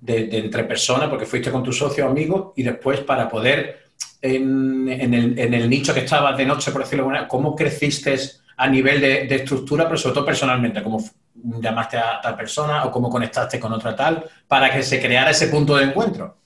de, 0.02 0.30
entre 0.32 0.66
personas? 0.66 1.10
Porque 1.10 1.26
fuiste 1.26 1.52
con 1.52 1.64
tu 1.64 1.72
socio 1.72 2.08
amigo 2.08 2.54
y 2.58 2.64
después 2.64 3.00
para 3.02 3.30
poder, 3.30 3.86
en, 4.22 4.90
el, 4.90 5.70
nicho 5.70 5.94
que 5.94 6.02
estabas 6.02 6.38
de 6.38 6.46
noche, 6.46 6.72
por 6.72 6.82
decirlo 6.82 6.98
de 6.98 7.02
alguna 7.04 7.16
manera, 7.20 7.28
¿cómo 7.30 7.56
creciste 7.56 8.16
a 8.58 8.68
nivel 8.68 9.00
de, 9.00 9.36
estructura, 9.36 9.86
pero 9.86 9.98
sobre 9.98 10.16
todo 10.16 10.26
personalmente? 10.26 10.84
¿Cómo 10.84 11.00
llamaste 11.36 11.98
a 11.98 12.20
tal 12.22 12.36
persona 12.36 12.86
o 12.86 12.92
cómo 12.92 13.10
conectaste 13.10 13.60
con 13.60 13.74
otra 13.74 13.96
tal 13.96 14.24
para 14.48 14.72
que 14.72 14.82
se 14.84 15.02
creara 15.02 15.32
ese 15.32 15.48
punto 15.48 15.76
de 15.76 15.86
encuentro? 15.86 16.38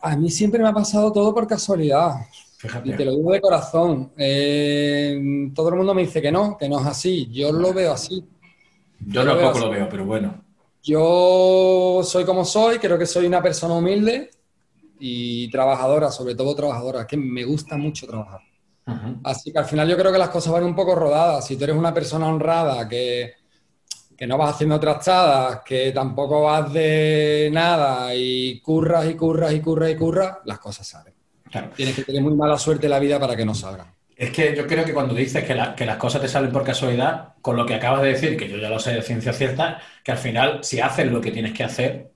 A 0.00 0.16
mí 0.16 0.30
siempre 0.30 0.62
me 0.62 0.68
ha 0.68 0.72
pasado 0.72 1.12
todo 1.12 1.34
por 1.34 1.46
casualidad. 1.46 2.14
Y 2.84 2.92
te 2.92 3.04
lo 3.04 3.16
digo 3.16 3.32
de 3.32 3.40
corazón. 3.40 4.12
Eh, 4.16 5.50
todo 5.54 5.68
el 5.68 5.76
mundo 5.76 5.94
me 5.94 6.02
dice 6.02 6.22
que 6.22 6.32
no, 6.32 6.56
que 6.56 6.68
no 6.68 6.80
es 6.80 6.86
así. 6.86 7.28
Yo 7.30 7.52
lo 7.52 7.72
veo 7.72 7.92
así. 7.92 8.24
Yo, 9.06 9.24
no 9.24 9.38
poco 9.38 9.58
lo 9.58 9.70
veo, 9.70 9.88
pero 9.88 10.04
bueno. 10.04 10.42
Yo 10.82 12.00
soy 12.04 12.24
como 12.24 12.44
soy, 12.44 12.78
creo 12.78 12.98
que 12.98 13.06
soy 13.06 13.26
una 13.26 13.42
persona 13.42 13.74
humilde 13.74 14.30
y 14.98 15.50
trabajadora, 15.50 16.10
sobre 16.10 16.34
todo 16.34 16.54
trabajadora, 16.54 17.06
que 17.06 17.16
me 17.16 17.44
gusta 17.44 17.76
mucho 17.76 18.06
trabajar. 18.06 18.40
Así 19.24 19.52
que 19.52 19.58
al 19.58 19.64
final 19.64 19.88
yo 19.88 19.96
creo 19.96 20.12
que 20.12 20.18
las 20.18 20.28
cosas 20.28 20.52
van 20.52 20.64
un 20.64 20.76
poco 20.76 20.94
rodadas. 20.94 21.46
Si 21.46 21.56
tú 21.56 21.64
eres 21.64 21.76
una 21.76 21.92
persona 21.92 22.28
honrada, 22.28 22.88
que, 22.88 23.34
que 24.16 24.26
no 24.26 24.38
vas 24.38 24.54
haciendo 24.54 24.80
trastadas, 24.80 25.60
que 25.64 25.92
tampoco 25.92 26.42
vas 26.42 26.72
de 26.72 27.50
nada 27.52 28.14
y 28.14 28.60
curras 28.60 29.06
y 29.08 29.14
curras 29.14 29.52
y 29.52 29.60
curras 29.60 29.90
y 29.90 29.96
curras, 29.96 30.38
las 30.44 30.58
cosas 30.58 30.86
salen. 30.86 31.14
Tienes 31.74 31.94
que 31.94 32.02
tener 32.02 32.22
muy 32.22 32.34
mala 32.34 32.58
suerte 32.58 32.86
en 32.86 32.90
la 32.90 32.98
vida 32.98 33.20
para 33.20 33.36
que 33.36 33.44
no 33.44 33.54
salgan. 33.54 33.86
Es 34.16 34.30
que 34.30 34.56
yo 34.56 34.66
creo 34.66 34.84
que 34.84 34.94
cuando 34.94 35.14
dices 35.14 35.44
que, 35.44 35.54
las 35.54 35.96
cosas 35.96 36.22
te 36.22 36.28
salen 36.28 36.50
por 36.50 36.64
casualidad, 36.64 37.34
con 37.42 37.56
lo 37.56 37.66
que 37.66 37.74
acabas 37.74 38.02
de 38.02 38.08
decir, 38.08 38.36
que 38.36 38.48
yo 38.48 38.56
ya 38.56 38.70
lo 38.70 38.78
sé 38.78 38.94
de 38.94 39.02
ciencia 39.02 39.32
cierta, 39.32 39.80
que 40.02 40.12
al 40.12 40.18
final, 40.18 40.64
si 40.64 40.80
haces 40.80 41.10
lo 41.10 41.20
que 41.20 41.30
tienes 41.30 41.52
que 41.52 41.64
hacer, 41.64 42.12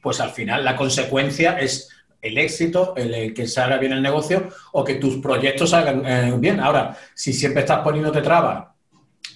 pues 0.00 0.20
al 0.20 0.30
final 0.30 0.64
la 0.64 0.76
consecuencia 0.76 1.58
es 1.58 1.88
el 2.22 2.38
éxito, 2.38 2.94
el, 2.96 3.34
que 3.34 3.48
salga 3.48 3.78
bien 3.78 3.92
el 3.92 4.02
negocio 4.02 4.48
o 4.72 4.84
que 4.84 4.94
tus 4.94 5.16
proyectos 5.16 5.70
salgan 5.70 6.06
eh, 6.06 6.34
bien. 6.38 6.60
Ahora, 6.60 6.96
si 7.14 7.32
siempre 7.32 7.62
estás 7.62 7.80
poniéndote 7.80 8.22
trabas, 8.22 8.69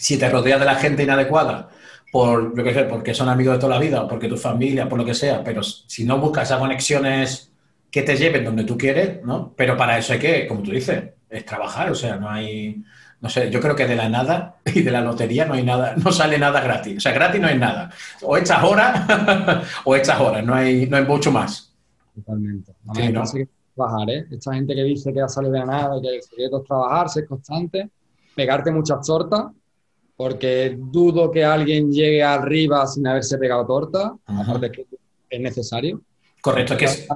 si 0.05 0.19
te 0.19 0.29
rodeas 0.29 0.61
de 0.61 0.67
la 0.67 0.75
gente 0.75 1.03
inadecuada, 1.03 1.71
por, 2.13 2.55
yo 2.55 2.63
qué 2.63 2.75
sé, 2.75 2.85
porque 2.85 3.15
son 3.15 3.31
amigos 3.31 3.55
de 3.55 3.61
toda 3.61 3.77
la 3.77 3.81
vida 3.81 4.07
porque 4.07 4.29
tu 4.29 4.37
familia, 4.37 4.87
por 4.87 4.99
lo 4.99 5.05
que 5.05 5.15
sea, 5.15 5.43
pero 5.43 5.63
si 5.63 6.05
no 6.05 6.21
buscas 6.21 6.45
esas 6.45 6.59
conexiones 6.59 7.51
que 7.91 8.03
te 8.03 8.15
lleven 8.15 8.45
donde 8.45 8.65
tú 8.65 8.77
quieres, 8.77 9.25
¿no? 9.25 9.55
Pero 9.57 9.79
para 9.79 9.97
eso 9.97 10.13
hay 10.13 10.19
que, 10.19 10.47
como 10.47 10.63
tú 10.63 10.73
dices, 10.73 11.05
es 11.31 11.47
trabajar, 11.47 11.91
o 11.91 11.95
sea, 11.95 12.17
no 12.17 12.29
hay, 12.29 12.85
no 13.23 13.31
sé, 13.31 13.51
yo 13.51 13.61
creo 13.61 13.75
que 13.75 13.87
de 13.87 13.97
la 13.97 14.11
nada 14.11 14.57
y 14.67 14.83
de 14.83 14.91
la 14.91 15.01
lotería 15.01 15.47
no 15.47 15.55
hay 15.55 15.63
nada, 15.63 15.95
no 15.97 16.13
sale 16.13 16.39
nada 16.39 16.61
gratis, 16.61 16.99
o 16.99 17.01
sea, 17.01 17.13
gratis 17.13 17.41
no 17.41 17.49
hay 17.49 17.57
nada, 17.57 17.91
o 18.21 18.37
echas 18.37 18.63
horas 18.63 19.09
o 19.85 19.97
echas 19.97 20.21
horas, 20.21 20.45
no 20.45 20.55
hay, 20.55 20.87
no 20.87 20.99
hay 20.99 21.05
mucho 21.07 21.33
más. 21.33 21.75
Totalmente. 22.15 22.75
Sí, 22.95 23.09
¿no? 23.11 23.23
que 23.23 23.49
trabajar, 23.75 24.11
¿eh? 24.11 24.27
Esta 24.31 24.53
gente 24.53 24.75
que 24.75 24.85
dice 24.85 25.15
que 25.15 25.23
ha 25.23 25.29
salido 25.29 25.55
de 25.55 25.61
la 25.61 25.65
nada, 25.65 25.99
que 26.03 26.15
el 26.15 26.23
secreto 26.23 26.61
es 26.61 26.69
trabajar, 26.69 27.09
ser 27.09 27.27
constante, 27.27 27.89
pegarte 28.37 28.71
muchas 28.71 29.07
tortas, 29.07 29.47
porque 30.17 30.77
dudo 30.79 31.31
que 31.31 31.45
alguien 31.45 31.91
llegue 31.91 32.23
arriba 32.23 32.87
sin 32.87 33.07
haberse 33.07 33.39
pegado 33.39 33.67
torta, 33.67 34.15
aparte 34.27 34.71
que 34.71 34.87
es 35.31 35.41
necesario. 35.41 36.01
Correcto, 36.41 36.75
es 36.75 36.79
que 36.79 36.85
es, 36.85 37.09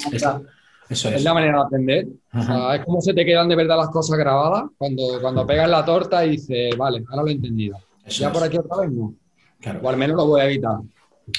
Eso 0.89 1.09
es. 1.11 1.17
es 1.17 1.23
la 1.23 1.35
manera 1.35 1.59
de 1.59 1.65
aprender. 1.65 2.07
es 2.33 2.85
como 2.85 3.01
se 3.01 3.15
te 3.15 3.25
quedan 3.25 3.49
de 3.49 3.57
verdad 3.57 3.77
las 3.77 3.91
cosas 3.91 4.19
grabadas 4.19 4.65
cuando, 4.77 5.21
cuando 5.21 5.47
pegas 5.47 5.69
la 5.69 5.85
torta 5.85 6.25
y 6.25 6.31
dices, 6.31 6.77
vale, 6.77 7.05
ahora 7.09 7.23
lo 7.23 7.29
he 7.29 7.33
entendido. 7.33 7.79
ya 8.07 8.33
por 8.33 8.43
aquí 8.43 8.59
otra 8.59 8.79
vez 8.79 8.91
no. 8.91 9.15
Claro. 9.61 9.81
O 9.83 9.89
al 9.89 9.97
menos 9.97 10.17
lo 10.17 10.27
voy 10.27 10.41
a 10.41 10.45
evitar. 10.47 10.79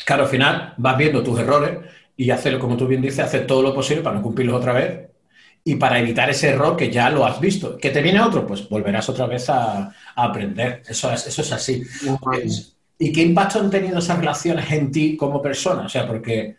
Claro, 0.05 0.23
al 0.23 0.29
final 0.29 0.73
vas 0.77 0.97
viendo 0.97 1.23
tus 1.23 1.39
errores 1.39 1.79
y 2.15 2.29
hacer, 2.31 2.59
como 2.59 2.77
tú 2.77 2.85
bien 2.85 3.01
dices, 3.01 3.19
hacer 3.19 3.47
todo 3.47 3.61
lo 3.61 3.73
posible 3.73 4.03
para 4.03 4.17
no 4.17 4.21
cumplirlos 4.21 4.57
otra 4.57 4.73
vez 4.73 5.09
y 5.63 5.75
para 5.75 5.99
evitar 5.99 6.29
ese 6.29 6.49
error 6.49 6.75
que 6.75 6.91
ya 6.91 7.09
lo 7.09 7.25
has 7.25 7.39
visto. 7.39 7.77
¿Que 7.77 7.89
te 7.89 8.01
viene 8.01 8.21
otro? 8.21 8.45
Pues 8.45 8.67
volverás 8.69 9.09
otra 9.09 9.25
vez 9.25 9.49
a, 9.49 9.93
aprender. 10.25 10.83
Eso 10.87 11.11
es, 11.11 11.27
eso 11.27 11.41
es 11.41 11.51
así. 11.51 11.83
¿Y 12.97 13.13
qué 13.13 13.21
impacto 13.21 13.59
han 13.59 13.69
tenido 13.69 13.99
esas 13.99 14.19
relaciones 14.19 14.69
en 14.71 14.91
ti 14.91 15.15
como 15.15 15.41
persona? 15.41 15.83
O 15.83 15.89
sea, 15.89 16.05
porque 16.05 16.55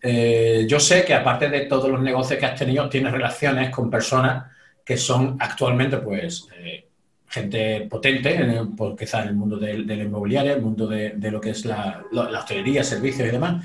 eh, 0.00 0.66
yo 0.68 0.78
sé 0.78 1.04
que 1.04 1.14
aparte 1.14 1.48
de 1.48 1.62
todos 1.62 1.90
los 1.90 2.00
negocios 2.00 2.38
que 2.38 2.46
has 2.46 2.58
tenido, 2.58 2.88
tienes 2.88 3.12
relaciones 3.12 3.70
con 3.70 3.90
personas 3.90 4.44
que 4.84 4.96
son 4.96 5.36
actualmente, 5.40 5.98
pues, 5.98 6.46
eh, 6.58 6.88
gente 7.26 7.86
potente, 7.90 8.34
en 8.34 8.74
pues, 8.74 8.94
quizás 8.98 9.22
en 9.22 9.28
el 9.28 9.34
mundo 9.34 9.56
de, 9.56 9.78
la 9.78 9.94
inmobiliaria, 9.94 10.52
el 10.54 10.62
mundo 10.62 10.86
de, 10.86 11.14
lo 11.30 11.40
que 11.40 11.50
es 11.50 11.64
la, 11.64 12.02
la, 12.12 12.38
hostelería, 12.38 12.84
servicios 12.84 13.28
y 13.28 13.32
demás. 13.32 13.64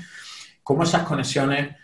¿Cómo 0.62 0.82
esas 0.82 1.02
conexiones, 1.02 1.76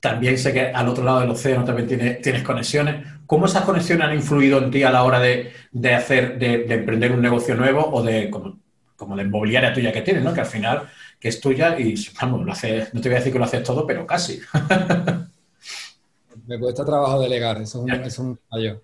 también 0.00 0.38
sé 0.38 0.52
que 0.52 0.68
al 0.68 0.88
otro 0.88 1.04
lado 1.04 1.20
del 1.20 1.30
océano 1.30 1.64
también 1.64 1.86
tienes, 1.86 2.20
tienes 2.22 2.42
conexiones, 2.42 3.06
cómo 3.26 3.46
esas 3.46 3.64
conexiones 3.64 4.08
han 4.08 4.14
influido 4.14 4.58
en 4.58 4.70
ti 4.70 4.82
a 4.82 4.90
la 4.90 5.04
hora 5.04 5.20
de, 5.20 5.52
hacer, 5.94 6.38
de, 6.38 6.64
emprender 6.74 7.12
un 7.12 7.20
negocio 7.20 7.54
nuevo 7.54 7.86
o 7.92 8.02
de, 8.02 8.30
como, 8.30 8.58
como 8.96 9.14
la 9.14 9.22
inmobiliaria 9.22 9.72
tuya 9.72 9.92
que 9.92 10.02
tienes, 10.02 10.24
¿no? 10.24 10.34
Que 10.34 10.40
al 10.40 10.46
final 10.46 10.88
que 11.20 11.28
es 11.28 11.40
tuya 11.40 11.78
y, 11.78 11.94
vamos, 12.20 12.44
lo 12.44 12.52
haces, 12.52 12.92
no 12.94 13.00
te 13.00 13.08
voy 13.10 13.16
a 13.16 13.18
decir 13.18 13.32
que 13.32 13.38
lo 13.38 13.44
haces 13.44 13.62
todo, 13.62 13.86
pero 13.86 14.06
casi. 14.06 14.40
Me 16.46 16.58
cuesta 16.58 16.84
trabajo 16.84 17.20
delegar, 17.20 17.60
eso 17.60 17.86
es 17.86 18.18
un, 18.18 18.40
fallo. 18.48 18.82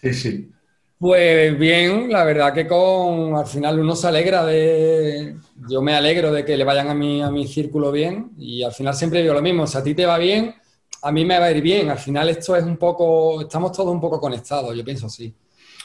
Sí, 0.00 0.12
sí. 0.12 0.52
Pues 0.98 1.58
bien, 1.58 2.10
la 2.10 2.24
verdad 2.24 2.54
que 2.54 2.66
con 2.66 3.36
al 3.36 3.46
final 3.46 3.78
uno 3.78 3.94
se 3.94 4.08
alegra 4.08 4.44
de. 4.44 5.36
Yo 5.68 5.82
me 5.82 5.94
alegro 5.94 6.32
de 6.32 6.44
que 6.44 6.56
le 6.56 6.64
vayan 6.64 6.88
a 6.88 6.94
mi, 6.94 7.22
a 7.22 7.30
mi 7.30 7.46
círculo 7.46 7.92
bien 7.92 8.32
y 8.38 8.62
al 8.62 8.72
final 8.72 8.94
siempre 8.94 9.20
digo 9.20 9.34
lo 9.34 9.42
mismo: 9.42 9.66
si 9.66 9.76
a 9.76 9.82
ti 9.82 9.94
te 9.94 10.06
va 10.06 10.16
bien, 10.16 10.54
a 11.02 11.12
mí 11.12 11.24
me 11.24 11.38
va 11.38 11.46
a 11.46 11.50
ir 11.50 11.62
bien. 11.62 11.90
Al 11.90 11.98
final 11.98 12.30
esto 12.30 12.56
es 12.56 12.64
un 12.64 12.78
poco. 12.78 13.42
Estamos 13.42 13.72
todos 13.72 13.92
un 13.92 14.00
poco 14.00 14.20
conectados, 14.20 14.74
yo 14.74 14.84
pienso 14.84 15.06
así. 15.06 15.34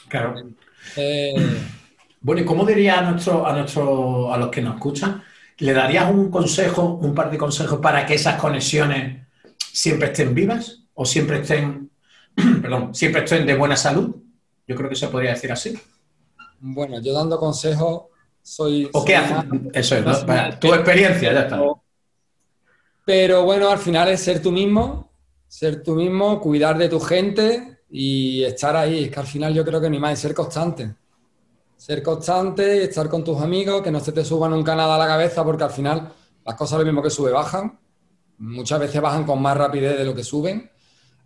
Claro. 0.08 0.34
Eh, 0.96 1.34
bueno, 2.20 2.40
¿y 2.40 2.44
cómo 2.44 2.64
diría 2.64 3.00
a, 3.00 3.10
nuestro, 3.10 3.46
a, 3.46 3.52
nuestro, 3.52 4.32
a 4.32 4.38
los 4.38 4.48
que 4.48 4.62
nos 4.62 4.74
escuchan 4.76 5.22
¿Le 5.58 5.72
darías 5.72 6.10
un 6.10 6.30
consejo, 6.30 6.98
un 7.00 7.14
par 7.14 7.30
de 7.30 7.38
consejos 7.38 7.78
para 7.80 8.04
que 8.04 8.14
esas 8.14 8.40
conexiones 8.40 9.26
siempre 9.72 10.08
estén 10.08 10.34
vivas 10.34 10.84
o 10.94 11.04
siempre 11.04 11.40
estén, 11.40 11.90
perdón, 12.62 12.94
siempre 12.94 13.22
estén 13.22 13.46
de 13.46 13.54
buena 13.54 13.76
salud? 13.76 14.21
Yo 14.66 14.76
creo 14.76 14.88
que 14.88 14.96
se 14.96 15.08
podría 15.08 15.30
decir 15.30 15.52
así. 15.52 15.78
Bueno, 16.60 17.00
yo 17.00 17.12
dando 17.12 17.38
consejos 17.38 18.04
soy... 18.42 18.88
¿O 18.92 19.04
qué 19.04 19.16
haces? 19.16 19.44
Eso 19.72 19.96
es, 19.96 20.60
tu 20.60 20.72
experiencia, 20.74 21.32
ya 21.32 21.40
está. 21.40 21.60
Pero 23.04 23.44
bueno, 23.44 23.68
al 23.68 23.78
final 23.78 24.08
es 24.08 24.20
ser 24.20 24.40
tú 24.40 24.52
mismo, 24.52 25.12
ser 25.48 25.82
tú 25.82 25.94
mismo, 25.94 26.40
cuidar 26.40 26.78
de 26.78 26.88
tu 26.88 27.00
gente 27.00 27.80
y 27.90 28.44
estar 28.44 28.76
ahí. 28.76 29.04
Es 29.04 29.10
que 29.10 29.20
al 29.20 29.26
final 29.26 29.54
yo 29.54 29.64
creo 29.64 29.80
que 29.80 29.90
ni 29.90 29.98
más, 29.98 30.18
ser 30.18 30.34
constante 30.34 30.94
ser 31.82 32.00
constante, 32.00 32.84
estar 32.84 33.08
con 33.08 33.24
tus 33.24 33.40
amigos, 33.40 33.82
que 33.82 33.90
no 33.90 33.98
se 33.98 34.12
te 34.12 34.24
suban 34.24 34.52
nunca 34.52 34.76
nada 34.76 34.94
a 34.94 34.98
la 34.98 35.06
cabeza, 35.08 35.42
porque 35.42 35.64
al 35.64 35.70
final 35.70 36.12
las 36.44 36.54
cosas 36.54 36.78
lo 36.78 36.84
mismo 36.84 37.02
que 37.02 37.10
sube 37.10 37.32
bajan. 37.32 37.76
Muchas 38.38 38.78
veces 38.78 39.02
bajan 39.02 39.24
con 39.24 39.42
más 39.42 39.56
rapidez 39.56 39.98
de 39.98 40.04
lo 40.04 40.14
que 40.14 40.22
suben. 40.22 40.70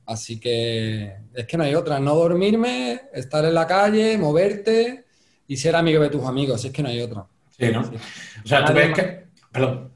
Así 0.07 0.39
que 0.39 1.17
es 1.35 1.47
que 1.47 1.57
no 1.57 1.65
hay 1.65 1.75
otra. 1.75 1.99
No 1.99 2.15
dormirme, 2.15 3.03
estar 3.13 3.45
en 3.45 3.55
la 3.55 3.67
calle, 3.67 4.17
moverte 4.17 5.05
y 5.49 5.57
ser 5.57 5.75
amigo 5.77 6.03
de 6.03 6.11
tus 6.11 6.25
amigos. 6.25 6.65
Es 6.65 6.73
que 6.73 6.83
no 6.83 6.89
hay 6.89 7.01
otra. 7.01 7.27
Sí, 7.59 7.67
¿no? 7.73 7.81
O 7.81 8.49
sea, 8.49 8.65
tú 8.65 8.73
ves 8.73 8.95
que. 8.95 9.27
Perdón. 9.51 9.93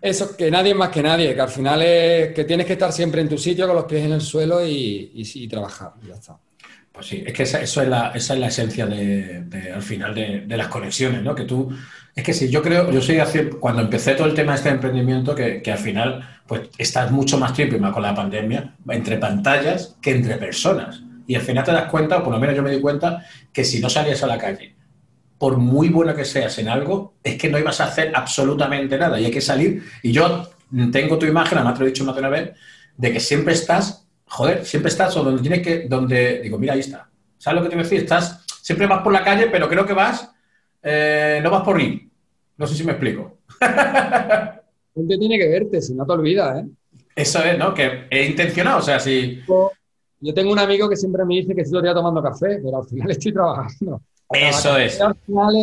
Eso, 0.00 0.36
que 0.36 0.50
nadie 0.50 0.74
más 0.74 0.90
que 0.90 1.02
nadie, 1.02 1.34
que 1.34 1.40
al 1.40 1.48
final 1.48 1.82
es 1.82 2.32
que 2.32 2.44
tienes 2.44 2.66
que 2.66 2.74
estar 2.74 2.92
siempre 2.92 3.20
en 3.20 3.28
tu 3.28 3.36
sitio 3.36 3.66
con 3.66 3.76
los 3.76 3.84
pies 3.84 4.04
en 4.04 4.12
el 4.12 4.20
suelo 4.20 4.64
y, 4.64 5.10
y 5.12 5.48
trabajar. 5.48 5.94
Y 6.02 6.08
ya 6.08 6.14
está. 6.14 6.38
Pues 6.92 7.06
sí, 7.06 7.22
es 7.24 7.32
que 7.32 7.44
esa, 7.44 7.60
eso 7.60 7.80
es 7.80 7.88
la, 7.88 8.10
es 8.12 8.28
la 8.30 8.48
esencia 8.48 8.84
de, 8.84 9.72
al 9.72 9.82
final 9.82 10.12
de, 10.14 10.56
las 10.56 10.66
conexiones, 10.66 11.22
¿no? 11.22 11.32
Que 11.32 11.44
tú, 11.44 11.70
es 12.14 12.24
que 12.24 12.32
sí, 12.32 12.50
yo 12.50 12.60
creo, 12.60 12.90
yo 12.90 13.00
soy 13.00 13.18
así, 13.18 13.50
cuando 13.60 13.82
empecé 13.82 14.14
todo 14.14 14.26
el 14.26 14.34
tema 14.34 14.52
de 14.52 14.58
este 14.58 14.70
emprendimiento, 14.70 15.32
que, 15.32 15.62
al 15.70 15.78
final, 15.78 16.40
pues 16.44 16.62
estás 16.76 17.12
mucho 17.12 17.38
más 17.38 17.52
tiempo, 17.52 17.76
con 17.92 18.02
la 18.02 18.16
pandemia, 18.16 18.74
entre 18.88 19.16
pantallas 19.18 19.96
que 20.02 20.10
entre 20.10 20.38
personas. 20.38 21.00
Y 21.28 21.36
al 21.36 21.42
final 21.42 21.62
te 21.62 21.70
das 21.70 21.88
cuenta, 21.88 22.18
o 22.18 22.24
por 22.24 22.32
lo 22.32 22.40
menos 22.40 22.56
yo 22.56 22.64
me 22.64 22.72
di 22.72 22.80
cuenta, 22.80 23.24
que 23.52 23.62
si 23.62 23.78
no 23.78 23.88
salías 23.88 24.22
a 24.24 24.26
la 24.26 24.38
calle, 24.38 24.74
por 25.38 25.56
muy 25.56 25.90
bueno 25.90 26.16
que 26.16 26.24
seas 26.24 26.58
en 26.58 26.68
algo, 26.68 27.14
es 27.22 27.36
que 27.36 27.48
no 27.48 27.60
ibas 27.60 27.80
a 27.80 27.84
hacer 27.84 28.10
absolutamente 28.12 28.98
nada 28.98 29.20
y 29.20 29.26
hay 29.26 29.30
que 29.30 29.40
salir. 29.40 29.84
Y 30.02 30.10
yo 30.10 30.50
tengo 30.90 31.16
tu 31.16 31.26
imagen, 31.26 31.58
además 31.58 31.74
te 31.74 31.80
lo 31.80 31.86
he 31.86 31.90
dicho 31.90 32.04
más 32.04 32.16
de 32.16 32.20
una 32.22 32.28
vez, 32.28 32.50
de 32.96 33.12
que 33.12 33.20
siempre 33.20 33.54
estás 33.54 34.07
joder, 34.28 34.64
siempre 34.64 34.90
estás 34.90 35.14
donde 35.14 35.40
tienes 35.40 35.62
que, 35.62 35.88
donde, 35.88 36.40
digo, 36.40 36.58
mira, 36.58 36.74
ahí 36.74 36.80
está. 36.80 37.08
¿Sabes 37.36 37.56
lo 37.56 37.62
que 37.62 37.70
te 37.70 37.76
voy 37.76 37.82
a 37.82 37.84
decir? 37.84 38.00
Estás, 38.00 38.44
siempre 38.62 38.86
vas 38.86 39.02
por 39.02 39.12
la 39.12 39.24
calle, 39.24 39.48
pero 39.50 39.68
creo 39.68 39.86
que 39.86 39.92
vas, 39.92 40.30
eh, 40.82 41.40
no 41.42 41.50
vas 41.50 41.62
por 41.62 41.80
ir. 41.80 42.08
No 42.56 42.66
sé 42.66 42.74
si 42.74 42.84
me 42.84 42.92
explico. 42.92 43.38
Gente 44.94 45.18
tiene 45.18 45.38
que 45.38 45.48
verte, 45.48 45.80
si 45.80 45.94
no 45.94 46.04
te 46.04 46.12
olvidas, 46.12 46.58
¿eh? 46.58 46.68
Eso 47.14 47.42
es, 47.42 47.58
¿no? 47.58 47.74
Que 47.74 48.06
he 48.10 48.26
intencionado, 48.26 48.78
o 48.78 48.82
sea, 48.82 49.00
si... 49.00 49.40
Yo 50.20 50.34
tengo 50.34 50.52
un 50.52 50.58
amigo 50.58 50.88
que 50.88 50.96
siempre 50.96 51.24
me 51.24 51.36
dice 51.36 51.54
que 51.54 51.60
estoy 51.62 51.82
todo 51.82 51.94
tomando 51.94 52.22
café, 52.22 52.60
pero 52.62 52.78
al 52.78 52.88
final 52.88 53.10
estoy 53.10 53.32
trabajando. 53.32 54.02
Eso 54.30 54.76
es. 54.76 55.00
Al 55.00 55.14
final 55.14 55.54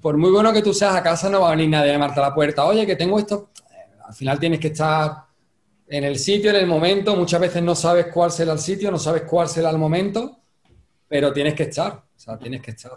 por 0.00 0.16
muy 0.16 0.30
bueno 0.30 0.52
que 0.52 0.62
tú 0.62 0.74
seas 0.74 0.94
a 0.94 1.02
casa, 1.02 1.28
no 1.28 1.40
va 1.40 1.48
a 1.48 1.50
venir 1.52 1.68
nadie 1.68 1.90
a 1.90 1.94
llamarte 1.94 2.20
a 2.20 2.24
la 2.24 2.34
puerta. 2.34 2.64
Oye, 2.64 2.86
que 2.86 2.96
tengo 2.96 3.18
esto. 3.18 3.50
Al 4.04 4.14
final 4.14 4.38
tienes 4.38 4.60
que 4.60 4.68
estar 4.68 5.25
en 5.88 6.04
el 6.04 6.18
sitio, 6.18 6.50
en 6.50 6.56
el 6.56 6.66
momento, 6.66 7.16
muchas 7.16 7.40
veces 7.40 7.62
no 7.62 7.74
sabes 7.74 8.06
cuál 8.12 8.30
será 8.30 8.52
el 8.52 8.58
sitio, 8.58 8.90
no 8.90 8.98
sabes 8.98 9.22
cuál 9.22 9.48
será 9.48 9.70
el 9.70 9.78
momento, 9.78 10.40
pero 11.08 11.32
tienes 11.32 11.54
que 11.54 11.64
estar, 11.64 11.92
o 11.92 12.18
sea, 12.18 12.38
tienes 12.38 12.60
que 12.60 12.72
estar. 12.72 12.92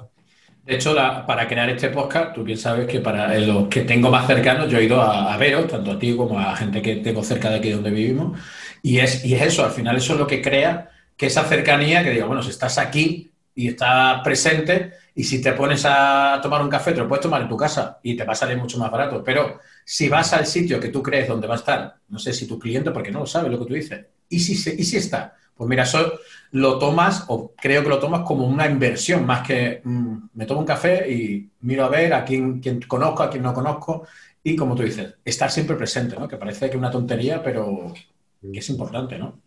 De 0.64 0.76
hecho, 0.76 0.96
para 0.96 1.48
crear 1.48 1.70
este 1.70 1.90
podcast, 1.90 2.34
tú 2.34 2.44
bien 2.44 2.58
sabes 2.58 2.88
que 2.88 3.00
para 3.00 3.38
los 3.40 3.68
que 3.68 3.82
tengo 3.82 4.10
más 4.10 4.28
cercanos, 4.28 4.70
yo 4.70 4.78
he 4.78 4.84
ido 4.84 5.02
a, 5.02 5.34
a 5.34 5.38
veros, 5.38 5.68
tanto 5.68 5.92
a 5.92 6.00
ti 6.00 6.16
como 6.16 6.40
a 6.40 6.56
gente 6.56 6.82
que 6.82 6.98
tengo 6.98 7.24
cerca 7.24 7.50
de 7.50 7.58
aquí 7.58 7.72
donde 7.72 7.92
vivimos, 7.92 8.40
y 8.82 9.00
es, 9.00 9.26
y 9.26 9.36
es 9.36 9.42
eso, 9.42 9.66
al 9.66 9.72
final 9.72 9.98
eso 9.98 10.14
es 10.14 10.20
lo 10.20 10.28
que 10.28 10.42
crea 10.42 10.90
que 11.18 11.26
esa 11.26 11.44
cercanía, 11.44 12.04
que 12.04 12.12
digo, 12.12 12.28
bueno, 12.28 12.42
si 12.42 12.50
estás 12.50 12.78
aquí 12.78 13.29
y 13.60 13.68
estás 13.68 14.22
presente, 14.24 14.94
y 15.14 15.22
si 15.22 15.42
te 15.42 15.52
pones 15.52 15.84
a 15.86 16.40
tomar 16.42 16.62
un 16.62 16.70
café, 16.70 16.94
te 16.94 17.00
lo 17.00 17.10
puedes 17.10 17.24
tomar 17.24 17.42
en 17.42 17.50
tu 17.50 17.58
casa 17.58 18.00
y 18.02 18.16
te 18.16 18.24
va 18.24 18.32
a 18.32 18.36
salir 18.36 18.58
mucho 18.58 18.78
más 18.78 18.90
barato, 18.90 19.22
pero 19.22 19.60
si 19.84 20.08
vas 20.08 20.32
al 20.32 20.46
sitio 20.46 20.80
que 20.80 20.88
tú 20.88 21.04
crees 21.04 21.28
donde 21.28 21.46
va 21.46 21.56
a 21.56 21.58
estar, 21.58 21.98
no 22.08 22.18
sé 22.20 22.32
si 22.32 22.48
tu 22.48 22.58
cliente, 22.58 22.92
porque 22.92 23.12
no 23.12 23.20
lo 23.20 23.26
sabe 23.26 23.50
lo 23.50 23.60
que 23.60 23.66
tú 23.66 23.74
dices, 23.74 24.06
¿y 24.30 24.40
si, 24.40 24.54
y 24.54 24.84
si 24.86 24.96
está? 24.96 25.36
Pues 25.54 25.70
mira, 25.70 25.84
eso 25.84 26.20
lo 26.52 26.80
tomas, 26.80 27.26
o 27.28 27.52
creo 27.54 27.84
que 27.84 27.90
lo 27.90 28.00
tomas 28.00 28.22
como 28.22 28.48
una 28.48 28.66
inversión, 28.66 29.26
más 29.26 29.46
que 29.46 29.82
mm, 29.84 30.18
me 30.36 30.46
tomo 30.46 30.62
un 30.62 30.66
café 30.66 31.12
y 31.12 31.50
miro 31.60 31.84
a 31.84 31.90
ver 31.90 32.14
a 32.14 32.24
quién, 32.24 32.62
quién 32.62 32.80
conozco, 32.84 33.24
a 33.24 33.30
quién 33.30 33.44
no 33.44 33.54
conozco, 33.54 34.08
y 34.42 34.56
como 34.56 34.74
tú 34.74 34.84
dices, 34.84 35.16
estar 35.26 35.52
siempre 35.52 35.76
presente, 35.76 36.16
¿no? 36.18 36.30
Que 36.30 36.38
parece 36.38 36.68
que 36.68 36.78
es 36.78 36.78
una 36.78 36.92
tontería, 36.92 37.44
pero 37.44 37.94
que 38.42 38.60
es 38.60 38.70
importante, 38.70 39.20
¿no? 39.20 39.38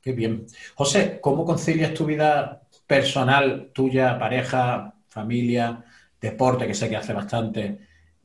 Qué 0.00 0.10
bien. 0.10 0.44
José, 0.74 1.20
¿cómo 1.22 1.44
concilias 1.44 1.94
tu 1.94 2.04
vida 2.04 2.61
personal, 2.92 3.70
tuya, 3.72 4.18
pareja, 4.18 4.94
familia, 5.08 5.82
deporte, 6.20 6.66
que 6.66 6.74
sé 6.74 6.90
que 6.90 6.96
hace 6.96 7.14
bastante, 7.14 7.78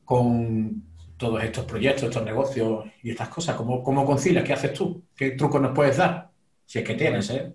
con 0.04 0.82
todos 1.16 1.42
estos 1.42 1.64
proyectos, 1.64 2.04
estos 2.04 2.22
negocios 2.22 2.84
y 3.02 3.08
estas 3.08 3.30
cosas? 3.30 3.56
¿Cómo, 3.56 3.82
cómo 3.82 4.04
concilias? 4.04 4.44
¿Qué 4.44 4.52
haces 4.52 4.74
tú? 4.74 5.04
¿Qué 5.16 5.30
trucos 5.30 5.62
nos 5.62 5.72
puedes 5.74 5.96
dar? 5.96 6.30
Si 6.66 6.80
es 6.80 6.84
que 6.84 6.94
tienes, 6.94 7.30
¿eh? 7.30 7.50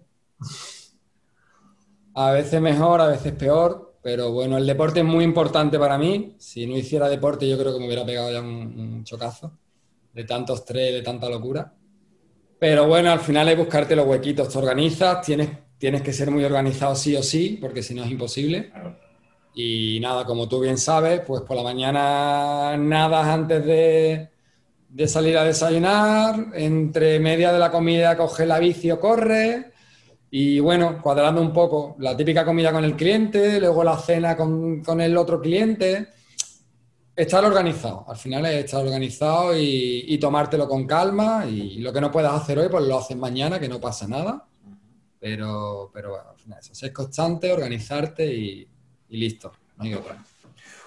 A 2.15 2.32
veces 2.32 2.60
mejor, 2.60 3.00
a 3.00 3.08
veces 3.08 3.34
peor, 3.34 3.96
pero 4.01 4.32
bueno, 4.32 4.58
el 4.58 4.65
deporte 4.65 5.01
es 5.01 5.05
muy 5.05 5.24
importante 5.24 5.77
para 5.77 6.00
mí. 6.00 6.36
Si 6.39 6.65
no 6.65 6.75
hiciera 6.75 7.08
deporte, 7.10 7.48
yo 7.48 7.60
creo 7.60 7.74
que 7.74 7.79
me 7.79 7.86
hubiera 7.86 8.03
pegado 8.03 8.32
ya 8.32 8.41
un, 8.41 9.03
chocazo 9.03 9.55
de 10.13 10.24
tanto 10.24 10.55
estrés, 10.55 10.93
de 10.93 11.03
tanta 11.03 11.29
locura. 11.29 11.75
Pero 12.58 12.88
bueno, 12.88 13.12
al 13.12 13.20
final 13.20 13.50
es 13.50 13.58
buscarte 13.58 13.96
los 13.96 14.08
huequitos. 14.08 14.50
Te 14.50 14.58
organizas, 14.58 15.22
tienes, 15.22 15.50
tienes 15.84 16.02
que 16.02 16.13
ser 16.13 16.32
muy 16.32 16.46
organizado 16.46 16.96
sí 16.96 17.13
o 17.18 17.22
sí, 17.22 17.58
porque 17.60 17.84
si 17.84 17.94
no 17.94 18.06
es 18.06 18.10
imposible. 18.10 18.72
Y 19.54 20.00
nada, 20.00 20.24
como 20.24 20.48
tú 20.48 20.62
bien 20.62 20.78
sabes, 20.78 21.20
pues 21.28 21.42
por 21.42 21.58
la 21.58 21.63
mañana 21.63 22.78
nada 22.78 23.34
antes 23.34 23.66
de, 23.66 24.30
salir 25.06 25.38
a 25.38 25.44
desayunar, 25.44 26.54
entre 26.54 27.20
media 27.20 27.52
de 27.52 27.60
la 27.60 27.70
comida 27.70 28.16
coge 28.16 28.46
la 28.46 28.60
bici 28.60 28.92
o 28.92 29.00
corre, 29.02 29.74
y 30.32 30.62
bueno, 30.62 31.02
cuadrando 31.02 31.42
un 31.42 31.52
poco 31.52 31.98
la 32.00 32.16
típica 32.16 32.46
comida 32.46 32.72
con 32.72 32.86
el 32.86 32.96
cliente, 32.96 33.60
luego 33.60 33.84
la 33.84 33.98
cena 33.98 34.38
con, 34.38 35.02
el 35.02 35.18
otro 35.18 35.42
cliente. 35.42 36.08
Estar 37.13 37.44
organizado, 37.44 38.06
al 38.08 38.16
final 38.16 38.46
es 38.46 38.63
estar 38.63 38.86
organizado 38.86 39.52
y, 39.54 40.18
tomártelo 40.18 40.66
con 40.66 40.88
calma 40.88 41.46
y 41.46 41.80
lo 41.80 41.92
que 41.92 42.00
no 42.00 42.10
puedas 42.10 42.42
hacer 42.42 42.58
hoy, 42.58 42.70
pues 42.70 42.86
lo 42.86 43.00
haces 43.00 43.18
mañana, 43.18 43.60
que 43.60 43.68
no 43.68 43.82
pasa 43.82 44.08
nada. 44.08 44.48
Pero, 45.24 45.89
pero 45.94 46.10
bueno, 46.10 46.58
eso, 46.60 46.75
ser 46.75 46.92
constante, 46.92 47.50
organizarte 47.53 48.25
y, 48.25 48.68
y 49.08 49.18
listo, 49.18 49.53
no 49.77 49.86
hay 49.86 49.94
otra. 49.94 50.18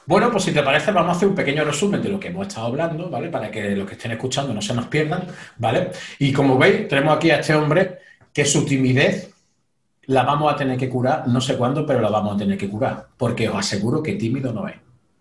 Bueno, 0.04 0.30
pues 0.30 0.44
si 0.44 0.52
te 0.52 0.62
parece, 0.62 0.92
vamos 0.92 1.14
a 1.14 1.16
hacer 1.16 1.28
un 1.28 1.34
pequeño 1.34 1.64
resumen 1.64 2.02
de 2.02 2.10
lo 2.10 2.20
que 2.20 2.28
hemos 2.28 2.46
estado 2.46 2.66
hablando, 2.66 3.08
¿vale? 3.08 3.30
Para 3.30 3.50
que 3.50 3.74
los 3.74 3.88
que 3.88 3.94
estén 3.94 4.12
escuchando 4.12 4.52
no 4.52 4.60
se 4.60 4.74
nos 4.74 4.88
pierdan, 4.88 5.26
¿vale? 5.56 5.90
Y 6.18 6.34
como 6.34 6.58
veis, 6.58 6.86
tenemos 6.86 7.16
aquí 7.16 7.30
a 7.30 7.40
este 7.40 7.54
hombre 7.54 8.00
que 8.30 8.44
su 8.44 8.66
timidez 8.66 9.32
la 10.02 10.22
vamos 10.22 10.52
a 10.52 10.56
tener 10.56 10.76
que 10.76 10.90
curar, 10.90 11.26
no 11.26 11.40
sé 11.40 11.56
cuándo, 11.56 11.86
pero 11.86 12.02
la 12.02 12.10
vamos 12.10 12.34
a 12.34 12.38
tener 12.38 12.58
que 12.58 12.68
curar, 12.68 13.06
porque 13.16 13.48
os 13.48 13.56
aseguro 13.56 14.02
que 14.02 14.16
tímido 14.16 14.52
no 14.52 14.68
es. 14.68 14.76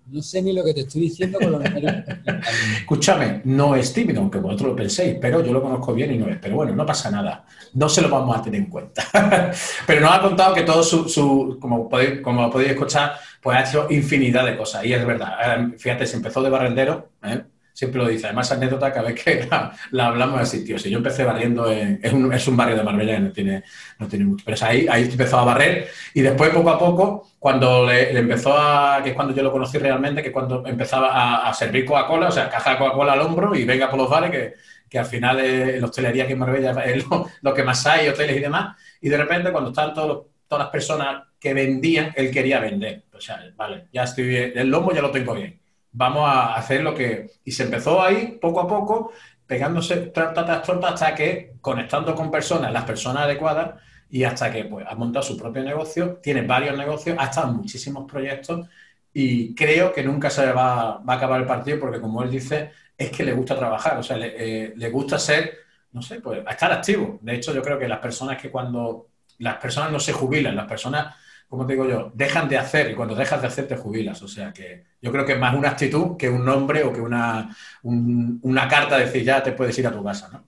No 0.07 0.21
sé 0.21 0.41
ni 0.41 0.53
lo 0.53 0.63
que 0.63 0.73
te 0.73 0.81
estoy 0.81 1.01
diciendo 1.01 1.39
con 1.39 1.51
los 1.51 1.61
Escúchame, 2.77 3.41
no 3.45 3.75
es 3.75 3.91
tímido, 3.91 4.21
aunque 4.21 4.37
vosotros 4.37 4.69
lo 4.69 4.75
penséis, 4.75 5.17
pero 5.19 5.43
yo 5.43 5.51
lo 5.51 5.63
conozco 5.63 5.93
bien 5.93 6.13
y 6.13 6.17
no 6.17 6.27
es. 6.27 6.37
Pero 6.39 6.55
bueno, 6.55 6.75
no 6.75 6.85
pasa 6.85 7.09
nada. 7.09 7.45
No 7.73 7.89
se 7.89 8.01
lo 8.01 8.09
vamos 8.09 8.37
a 8.37 8.41
tener 8.41 8.61
en 8.61 8.67
cuenta. 8.67 9.03
pero 9.87 10.01
nos 10.01 10.11
ha 10.11 10.21
contado 10.21 10.53
que 10.53 10.61
todo 10.61 10.83
su, 10.83 11.57
como, 11.59 11.89
podéis, 11.89 12.21
como 12.21 12.51
podéis 12.51 12.71
escuchar, 12.71 13.13
pues 13.41 13.57
ha 13.57 13.61
hecho 13.61 13.87
infinidad 13.89 14.45
de 14.45 14.55
cosas. 14.55 14.85
Y 14.85 14.93
es 14.93 15.05
verdad. 15.05 15.33
Eh, 15.43 15.77
fíjate, 15.77 16.05
se 16.05 16.17
empezó 16.17 16.43
de 16.43 16.51
barrendero, 16.51 17.09
¿eh? 17.23 17.43
Siempre 17.75 18.01
lo 18.01 18.07
dice. 18.07 18.27
Además, 18.27 18.51
anécdota 18.51 18.91
cada 18.91 19.09
vez 19.09 19.21
que 19.21 19.47
la, 19.91 20.07
hablamos 20.07 20.39
así, 20.39 20.63
tío, 20.63 20.79
si 20.79 20.89
yo 20.89 20.97
empecé 20.97 21.23
barriendo, 21.25 21.69
en, 21.69 21.99
es, 22.01 22.47
un, 22.47 22.57
barrio 22.57 22.77
de 22.77 22.83
Marbella 22.83 23.15
que 23.15 23.19
no 23.19 23.31
tiene, 23.31 23.63
no 23.99 24.07
tiene 24.07 24.25
mucho, 24.25 24.45
pero 24.45 24.55
es 24.55 24.63
ahí, 24.63 24.87
ahí 24.89 25.03
empezó 25.03 25.39
a 25.39 25.43
barrer 25.43 25.89
y 26.13 26.21
después 26.21 26.51
poco 26.51 26.69
a 26.69 26.79
poco, 26.79 27.27
cuando 27.37 27.85
le, 27.85 28.17
empezó 28.17 28.57
a, 28.57 29.01
que 29.03 29.09
es 29.09 29.15
cuando 29.15 29.35
yo 29.35 29.43
lo 29.43 29.51
conocí 29.51 29.77
realmente, 29.77 30.23
que 30.23 30.31
cuando 30.31 30.65
empezaba 30.65 31.47
a, 31.47 31.53
servir 31.53 31.85
Coca-Cola, 31.85 32.29
o 32.29 32.31
sea, 32.31 32.49
caja 32.49 32.77
Coca-Cola 32.77 33.13
al 33.13 33.21
hombro 33.21 33.53
y 33.53 33.65
venga 33.65 33.89
por 33.89 33.99
los 33.99 34.09
bares, 34.09 34.31
que, 34.31 34.53
que 34.89 34.99
al 34.99 35.05
final 35.05 35.39
en 35.41 35.81
la 35.81 35.87
hostelería 35.87 36.23
aquí 36.23 36.33
en 36.33 36.39
Marbella 36.39 36.71
es 36.85 37.05
lo, 37.41 37.53
que 37.53 37.63
más 37.63 37.85
hay, 37.85 38.07
hoteles 38.07 38.37
y 38.37 38.39
demás, 38.39 38.77
y 39.01 39.09
de 39.09 39.17
repente 39.17 39.51
cuando 39.51 39.71
están 39.71 39.93
todos 39.93 40.27
todas 40.47 40.65
las 40.65 40.71
personas 40.71 41.23
que 41.39 41.55
vendían, 41.55 42.13
él 42.15 42.29
quería 42.29 42.59
vender. 42.59 43.05
O 43.11 43.19
sea, 43.19 43.43
vale, 43.55 43.87
ya 43.91 44.03
estoy 44.03 44.27
bien, 44.27 44.53
el 44.55 44.69
lomo 44.69 44.91
ya 44.91 45.01
lo 45.01 45.09
tengo 45.09 45.33
bien 45.33 45.59
vamos 45.95 46.27
a 46.27 46.55
hacer 46.55 46.81
lo 46.81 46.93
que... 46.93 47.31
Y 47.43 47.51
se 47.51 47.63
empezó 47.63 48.01
ahí, 48.01 48.37
poco 48.41 48.61
a 48.61 48.67
poco, 48.67 49.11
pegándose 49.47 49.97
tortas 50.07 50.63
tortas 50.63 50.93
hasta 50.93 51.15
que, 51.15 51.53
conectando 51.61 52.13
con 52.13 52.29
personas, 52.29 52.71
las 52.71 52.83
personas 52.83 53.23
adecuadas, 53.23 53.75
y 54.09 54.23
hasta 54.23 54.51
que 54.51 54.65
pues, 54.65 54.85
ha 54.87 54.95
montado 54.95 55.23
su 55.23 55.37
propio 55.37 55.63
negocio, 55.63 56.19
tiene 56.21 56.41
varios 56.41 56.77
negocios, 56.77 57.17
ha 57.19 57.25
estado 57.25 57.49
en 57.49 57.57
muchísimos 57.57 58.09
proyectos 58.09 58.67
y 59.13 59.55
creo 59.55 59.91
que 59.93 60.03
nunca 60.03 60.29
se 60.29 60.51
va, 60.51 60.97
va, 60.97 61.13
a 61.13 61.17
acabar 61.17 61.41
el 61.41 61.47
partido 61.47 61.79
porque, 61.79 62.01
como 62.01 62.21
él 62.21 62.29
dice, 62.29 62.71
es 62.97 63.09
que 63.09 63.23
le 63.23 63.33
gusta 63.33 63.57
trabajar, 63.57 63.97
o 63.97 64.03
sea, 64.03 64.17
le, 64.17 64.33
eh, 64.37 64.73
le 64.75 64.89
gusta 64.89 65.17
ser, 65.17 65.53
no 65.93 66.01
sé, 66.01 66.19
pues 66.21 66.43
estar 66.47 66.71
activo. 66.71 67.19
De 67.21 67.35
hecho, 67.35 67.53
yo 67.53 67.61
creo 67.61 67.79
que 67.79 67.87
las 67.87 67.99
personas 67.99 68.41
que 68.41 68.51
cuando 68.51 69.07
las 69.39 69.55
personas 69.55 69.91
no 69.91 69.99
se 69.99 70.13
jubilan, 70.13 70.55
las 70.55 70.67
personas 70.67 71.15
como 71.47 71.65
te 71.65 71.73
digo 71.73 71.87
yo, 71.87 72.11
dejan 72.13 72.49
de 72.49 72.57
hacer 72.57 72.91
y 72.91 72.95
cuando 72.95 73.15
dejas 73.15 73.41
de 73.41 73.47
hacer 73.47 73.67
te 73.67 73.77
jubilas. 73.77 74.21
O 74.21 74.27
sea 74.27 74.51
que 74.51 74.83
yo 75.01 75.11
creo 75.11 75.25
que 75.25 75.33
es 75.33 75.39
más 75.39 75.55
una 75.55 75.69
actitud 75.69 76.17
que 76.17 76.29
un 76.29 76.43
nombre 76.43 76.83
o 76.83 76.91
que 76.91 77.01
una, 77.01 77.55
una 77.83 78.67
carta 78.67 78.97
de 78.97 79.05
decir 79.05 79.23
ya 79.23 79.43
te 79.43 79.51
puedes 79.51 79.77
ir 79.77 79.87
a 79.87 79.91
tu 79.91 80.03
casa. 80.03 80.29
¿no? 80.31 80.43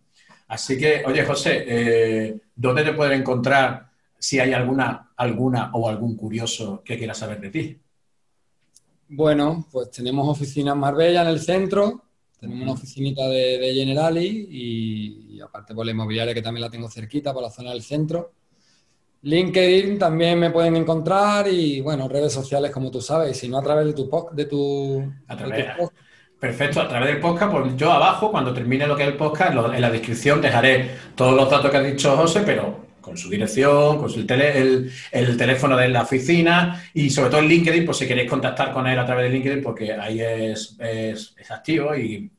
Así 0.47 0.77
que, 0.77 1.03
oye 1.05 1.23
José, 1.25 1.65
eh, 1.67 2.39
¿dónde 2.55 2.83
te 2.83 2.93
pueden 2.93 3.19
encontrar 3.19 3.89
si 4.17 4.39
hay 4.39 4.53
alguna, 4.53 5.11
alguna 5.15 5.71
o 5.73 5.87
algún 5.87 6.15
curioso 6.15 6.81
que 6.83 6.97
quiera 6.97 7.13
saber 7.13 7.39
de 7.41 7.49
ti? 7.49 7.79
Bueno, 9.09 9.65
pues 9.71 9.91
tenemos 9.91 10.27
oficina 10.27 10.73
en 10.73 10.79
Marbella, 10.79 11.21
en 11.21 11.27
el 11.29 11.39
centro, 11.39 12.03
tenemos 12.39 12.63
una 12.63 12.73
oficinita 12.73 13.27
de, 13.27 13.71
Generali 13.73 14.47
y, 14.49 15.35
y, 15.35 15.41
aparte 15.41 15.73
por 15.73 15.85
la 15.85 15.91
inmobiliaria 15.91 16.33
que 16.33 16.41
también 16.41 16.61
la 16.61 16.69
tengo 16.69 16.89
cerquita, 16.89 17.33
por 17.33 17.41
la 17.41 17.49
zona 17.49 17.71
del 17.71 17.81
centro. 17.81 18.33
LinkedIn 19.27 19.99
también 19.99 20.39
me 20.39 20.51
pueden 20.51 20.77
encontrar 20.77 21.49
y, 21.49 21.81
bueno, 21.81 22.07
redes 22.07 22.31
sociales 22.31 22.71
como 22.71 22.89
tú 22.89 23.01
sabes, 23.01 23.35
y 23.35 23.39
si 23.41 23.49
no 23.49 23.57
a 23.57 23.61
través 23.61 23.87
de 23.87 23.93
tu, 23.93 24.09
de 24.31 24.45
tu, 24.45 25.13
Perfecto, 26.39 26.79
a 26.79 26.87
través 26.87 27.09
del 27.09 27.19
podcast, 27.19 27.51
pues 27.51 27.75
yo 27.75 27.91
abajo, 27.91 28.31
cuando 28.31 28.53
termine 28.53 28.87
lo 28.87 28.95
que 28.95 29.03
es 29.03 29.09
el 29.09 29.17
podcast, 29.17 29.51
en 29.51 29.81
la 29.81 29.89
descripción 29.89 30.39
dejaré 30.39 30.91
todos 31.13 31.35
los 31.35 31.49
datos 31.49 31.69
que 31.69 31.77
ha 31.77 31.81
dicho 31.81 32.15
José, 32.15 32.43
pero 32.45 32.85
con 33.01 33.17
su 33.17 33.29
dirección, 33.29 33.97
con 33.97 34.09
el, 34.09 34.91
el, 35.11 35.37
teléfono 35.37 35.75
de 35.75 35.89
la 35.89 36.03
oficina 36.03 36.81
y 36.93 37.09
sobre 37.09 37.29
todo 37.29 37.41
el 37.41 37.47
LinkedIn, 37.47 37.85
pues 37.85 37.97
si 37.97 38.07
queréis 38.07 38.29
contactar 38.29 38.71
con 38.71 38.87
él 38.87 38.97
a 38.97 39.05
través 39.05 39.25
de 39.25 39.29
LinkedIn, 39.31 39.61
porque 39.61 39.91
ahí 39.91 40.21
es, 40.21 40.77
es, 40.79 41.35
es 41.37 41.51
activo 41.51 41.93
y 41.95 42.29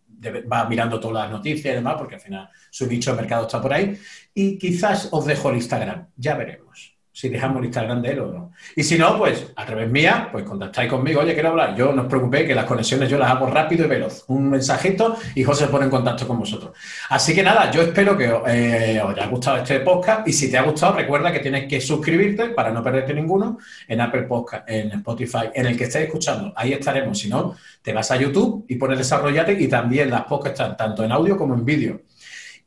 va 0.50 0.68
mirando 0.68 1.00
todas 1.00 1.24
las 1.24 1.30
noticias 1.30 1.72
y 1.72 1.76
demás, 1.76 1.94
porque 1.98 2.16
al 2.16 2.20
final 2.20 2.48
su 2.70 2.86
nicho 2.86 3.12
de 3.12 3.16
mercado 3.16 3.46
está 3.46 3.60
por 3.60 3.72
ahí. 3.72 3.98
Y 4.34 4.58
quizás 4.58 5.08
os 5.12 5.24
dejo 5.24 5.50
el 5.50 5.56
Instagram, 5.56 6.08
ya 6.16 6.36
veremos 6.36 6.97
si 7.18 7.28
dejamos 7.28 7.58
el 7.58 7.64
Instagram 7.64 8.00
de 8.00 8.12
él 8.12 8.20
o 8.20 8.32
no. 8.32 8.52
Y 8.76 8.84
si 8.84 8.96
no, 8.96 9.18
pues 9.18 9.50
a 9.56 9.66
través 9.66 9.90
mía, 9.90 10.28
pues 10.30 10.44
contactáis 10.44 10.88
conmigo, 10.88 11.20
oye, 11.20 11.34
quiero 11.34 11.48
hablar. 11.48 11.74
Yo 11.74 11.92
no 11.92 12.02
os 12.02 12.08
preocupéis 12.08 12.46
que 12.46 12.54
las 12.54 12.64
conexiones 12.64 13.10
yo 13.10 13.18
las 13.18 13.28
hago 13.28 13.46
rápido 13.46 13.86
y 13.86 13.88
veloz. 13.88 14.22
Un 14.28 14.48
mensajito 14.48 15.16
y 15.34 15.42
José 15.42 15.64
se 15.64 15.70
pone 15.72 15.86
en 15.86 15.90
contacto 15.90 16.28
con 16.28 16.38
vosotros. 16.38 16.76
Así 17.08 17.34
que 17.34 17.42
nada, 17.42 17.72
yo 17.72 17.82
espero 17.82 18.16
que 18.16 18.26
eh, 18.26 19.00
os 19.02 19.10
haya 19.16 19.26
gustado 19.26 19.56
este 19.56 19.80
podcast 19.80 20.28
y 20.28 20.32
si 20.32 20.48
te 20.48 20.58
ha 20.58 20.62
gustado, 20.62 20.94
recuerda 20.94 21.32
que 21.32 21.40
tienes 21.40 21.66
que 21.66 21.80
suscribirte 21.80 22.50
para 22.50 22.70
no 22.70 22.84
perderte 22.84 23.12
ninguno 23.12 23.58
en 23.88 24.00
Apple 24.00 24.22
Podcast, 24.22 24.70
en 24.70 24.92
Spotify, 24.92 25.50
en 25.52 25.66
el 25.66 25.76
que 25.76 25.84
estéis 25.84 26.06
escuchando. 26.06 26.52
Ahí 26.54 26.72
estaremos. 26.72 27.18
Si 27.18 27.28
no, 27.28 27.56
te 27.82 27.92
vas 27.92 28.12
a 28.12 28.16
YouTube 28.16 28.64
y 28.68 28.76
pones 28.76 28.96
Desarrollate 28.96 29.60
y 29.60 29.66
también 29.66 30.08
las 30.08 30.22
podcasts 30.22 30.60
están 30.60 30.76
tanto 30.76 31.02
en 31.02 31.10
audio 31.10 31.36
como 31.36 31.54
en 31.54 31.64
vídeo. 31.64 32.00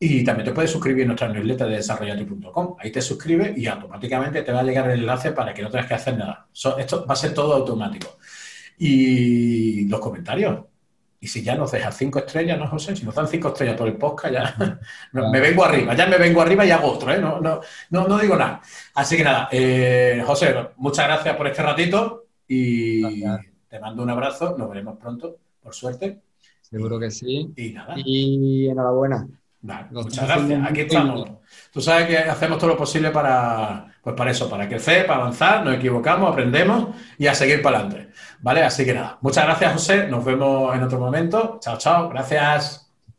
Y 0.04 0.24
también 0.24 0.46
te 0.46 0.52
puedes 0.52 0.72
suscribir 0.72 1.04
en 1.04 1.10
nuestra 1.10 1.28
newsletter 1.28 1.68
de 1.68 1.76
desarrollate.com. 1.76 2.76
Ahí 2.80 2.92
te 2.92 3.04
suscribes 3.04 3.56
y 3.56 3.68
automáticamente 3.68 4.42
te 4.42 4.52
va 4.52 4.62
a 4.62 4.64
llegar 4.64 4.90
el 4.90 5.02
enlace 5.02 5.32
para 5.32 5.54
que 5.54 5.62
no 5.62 5.70
tengas 5.70 5.86
que 5.86 5.94
hacer 5.94 6.18
nada. 6.18 6.48
esto 6.80 7.06
va 7.06 7.14
a 7.14 7.16
ser 7.16 7.36
todo 7.36 7.54
automático. 7.54 8.18
Y 8.80 9.88
los 9.88 10.00
comentarios. 10.00 10.62
Y 11.20 11.28
si 11.28 11.44
ya 11.44 11.54
nos 11.54 11.72
dejas 11.72 11.96
cinco 11.96 12.18
estrellas, 12.18 12.58
¿no, 12.58 12.68
José? 12.68 12.96
Si 12.96 13.06
nos 13.06 13.14
dan 13.14 13.28
cinco 13.28 13.50
estrellas 13.50 13.78
por 13.78 13.88
el 13.88 13.96
podcast, 13.96 14.34
ya 14.34 14.80
me 15.32 15.40
vengo 15.40 15.64
arriba. 15.64 15.94
Ya 15.94 16.08
me 16.08 16.18
vengo 16.18 16.42
arriba 16.42 16.66
y 16.66 16.72
hago 16.72 16.94
otro, 16.94 17.14
¿eh? 17.14 17.20
No, 17.22 17.40
no, 17.40 17.62
no, 17.92 18.18
digo 18.18 18.36
nada. 18.36 18.60
Así 18.96 19.16
que 19.16 19.24
nada, 19.24 19.50
eh, 19.52 20.24
José, 20.26 20.56
muchas 20.78 21.06
gracias 21.06 21.36
por 21.36 21.46
este 21.46 21.62
ratito 21.62 22.26
y 22.48 23.22
te 23.70 23.80
mando 23.80 24.02
un 24.02 24.10
abrazo. 24.10 24.56
Nos 24.58 24.68
veremos 24.68 24.98
pronto, 24.98 25.38
por 25.62 25.76
suerte. 25.76 26.22
Seguro 26.60 27.00
que 27.00 27.12
sí. 27.12 27.54
Y 27.56 27.74
nada. 27.74 27.94
Y 27.98 28.68
enhorabuena 28.68 29.28
muchas 29.62 30.28
gracias. 30.28 30.70
Aquí 30.70 30.82
estamos. 30.82 31.30
Tú 31.72 31.82
sabes 31.82 32.08
que 32.08 32.18
hacemos 32.18 32.58
todo 32.58 32.72
lo 32.72 32.78
posible 32.78 33.12
para, 33.12 33.86
pues 34.02 34.16
para 34.16 34.32
eso, 34.32 34.50
para 34.50 34.68
crecer, 34.68 35.06
para 35.06 35.22
avanzar, 35.22 35.64
nos 35.64 35.76
equivocamos, 35.76 36.32
aprendemos 36.32 36.96
y 37.18 37.28
a 37.28 37.34
seguir 37.34 37.62
para 37.62 37.80
adelante. 37.80 38.10
¿Vale? 38.42 38.64
Así 38.64 38.84
que 38.86 38.94
nada, 38.94 39.18
muchas 39.22 39.46
gracias, 39.46 39.74
José. 39.74 40.08
Nos 40.08 40.26
vemos 40.26 40.76
en 40.76 40.84
otro 40.84 41.00
momento. 41.00 41.60
Chao, 41.62 41.78
chao. 41.78 42.10
Gracias. 42.10 42.81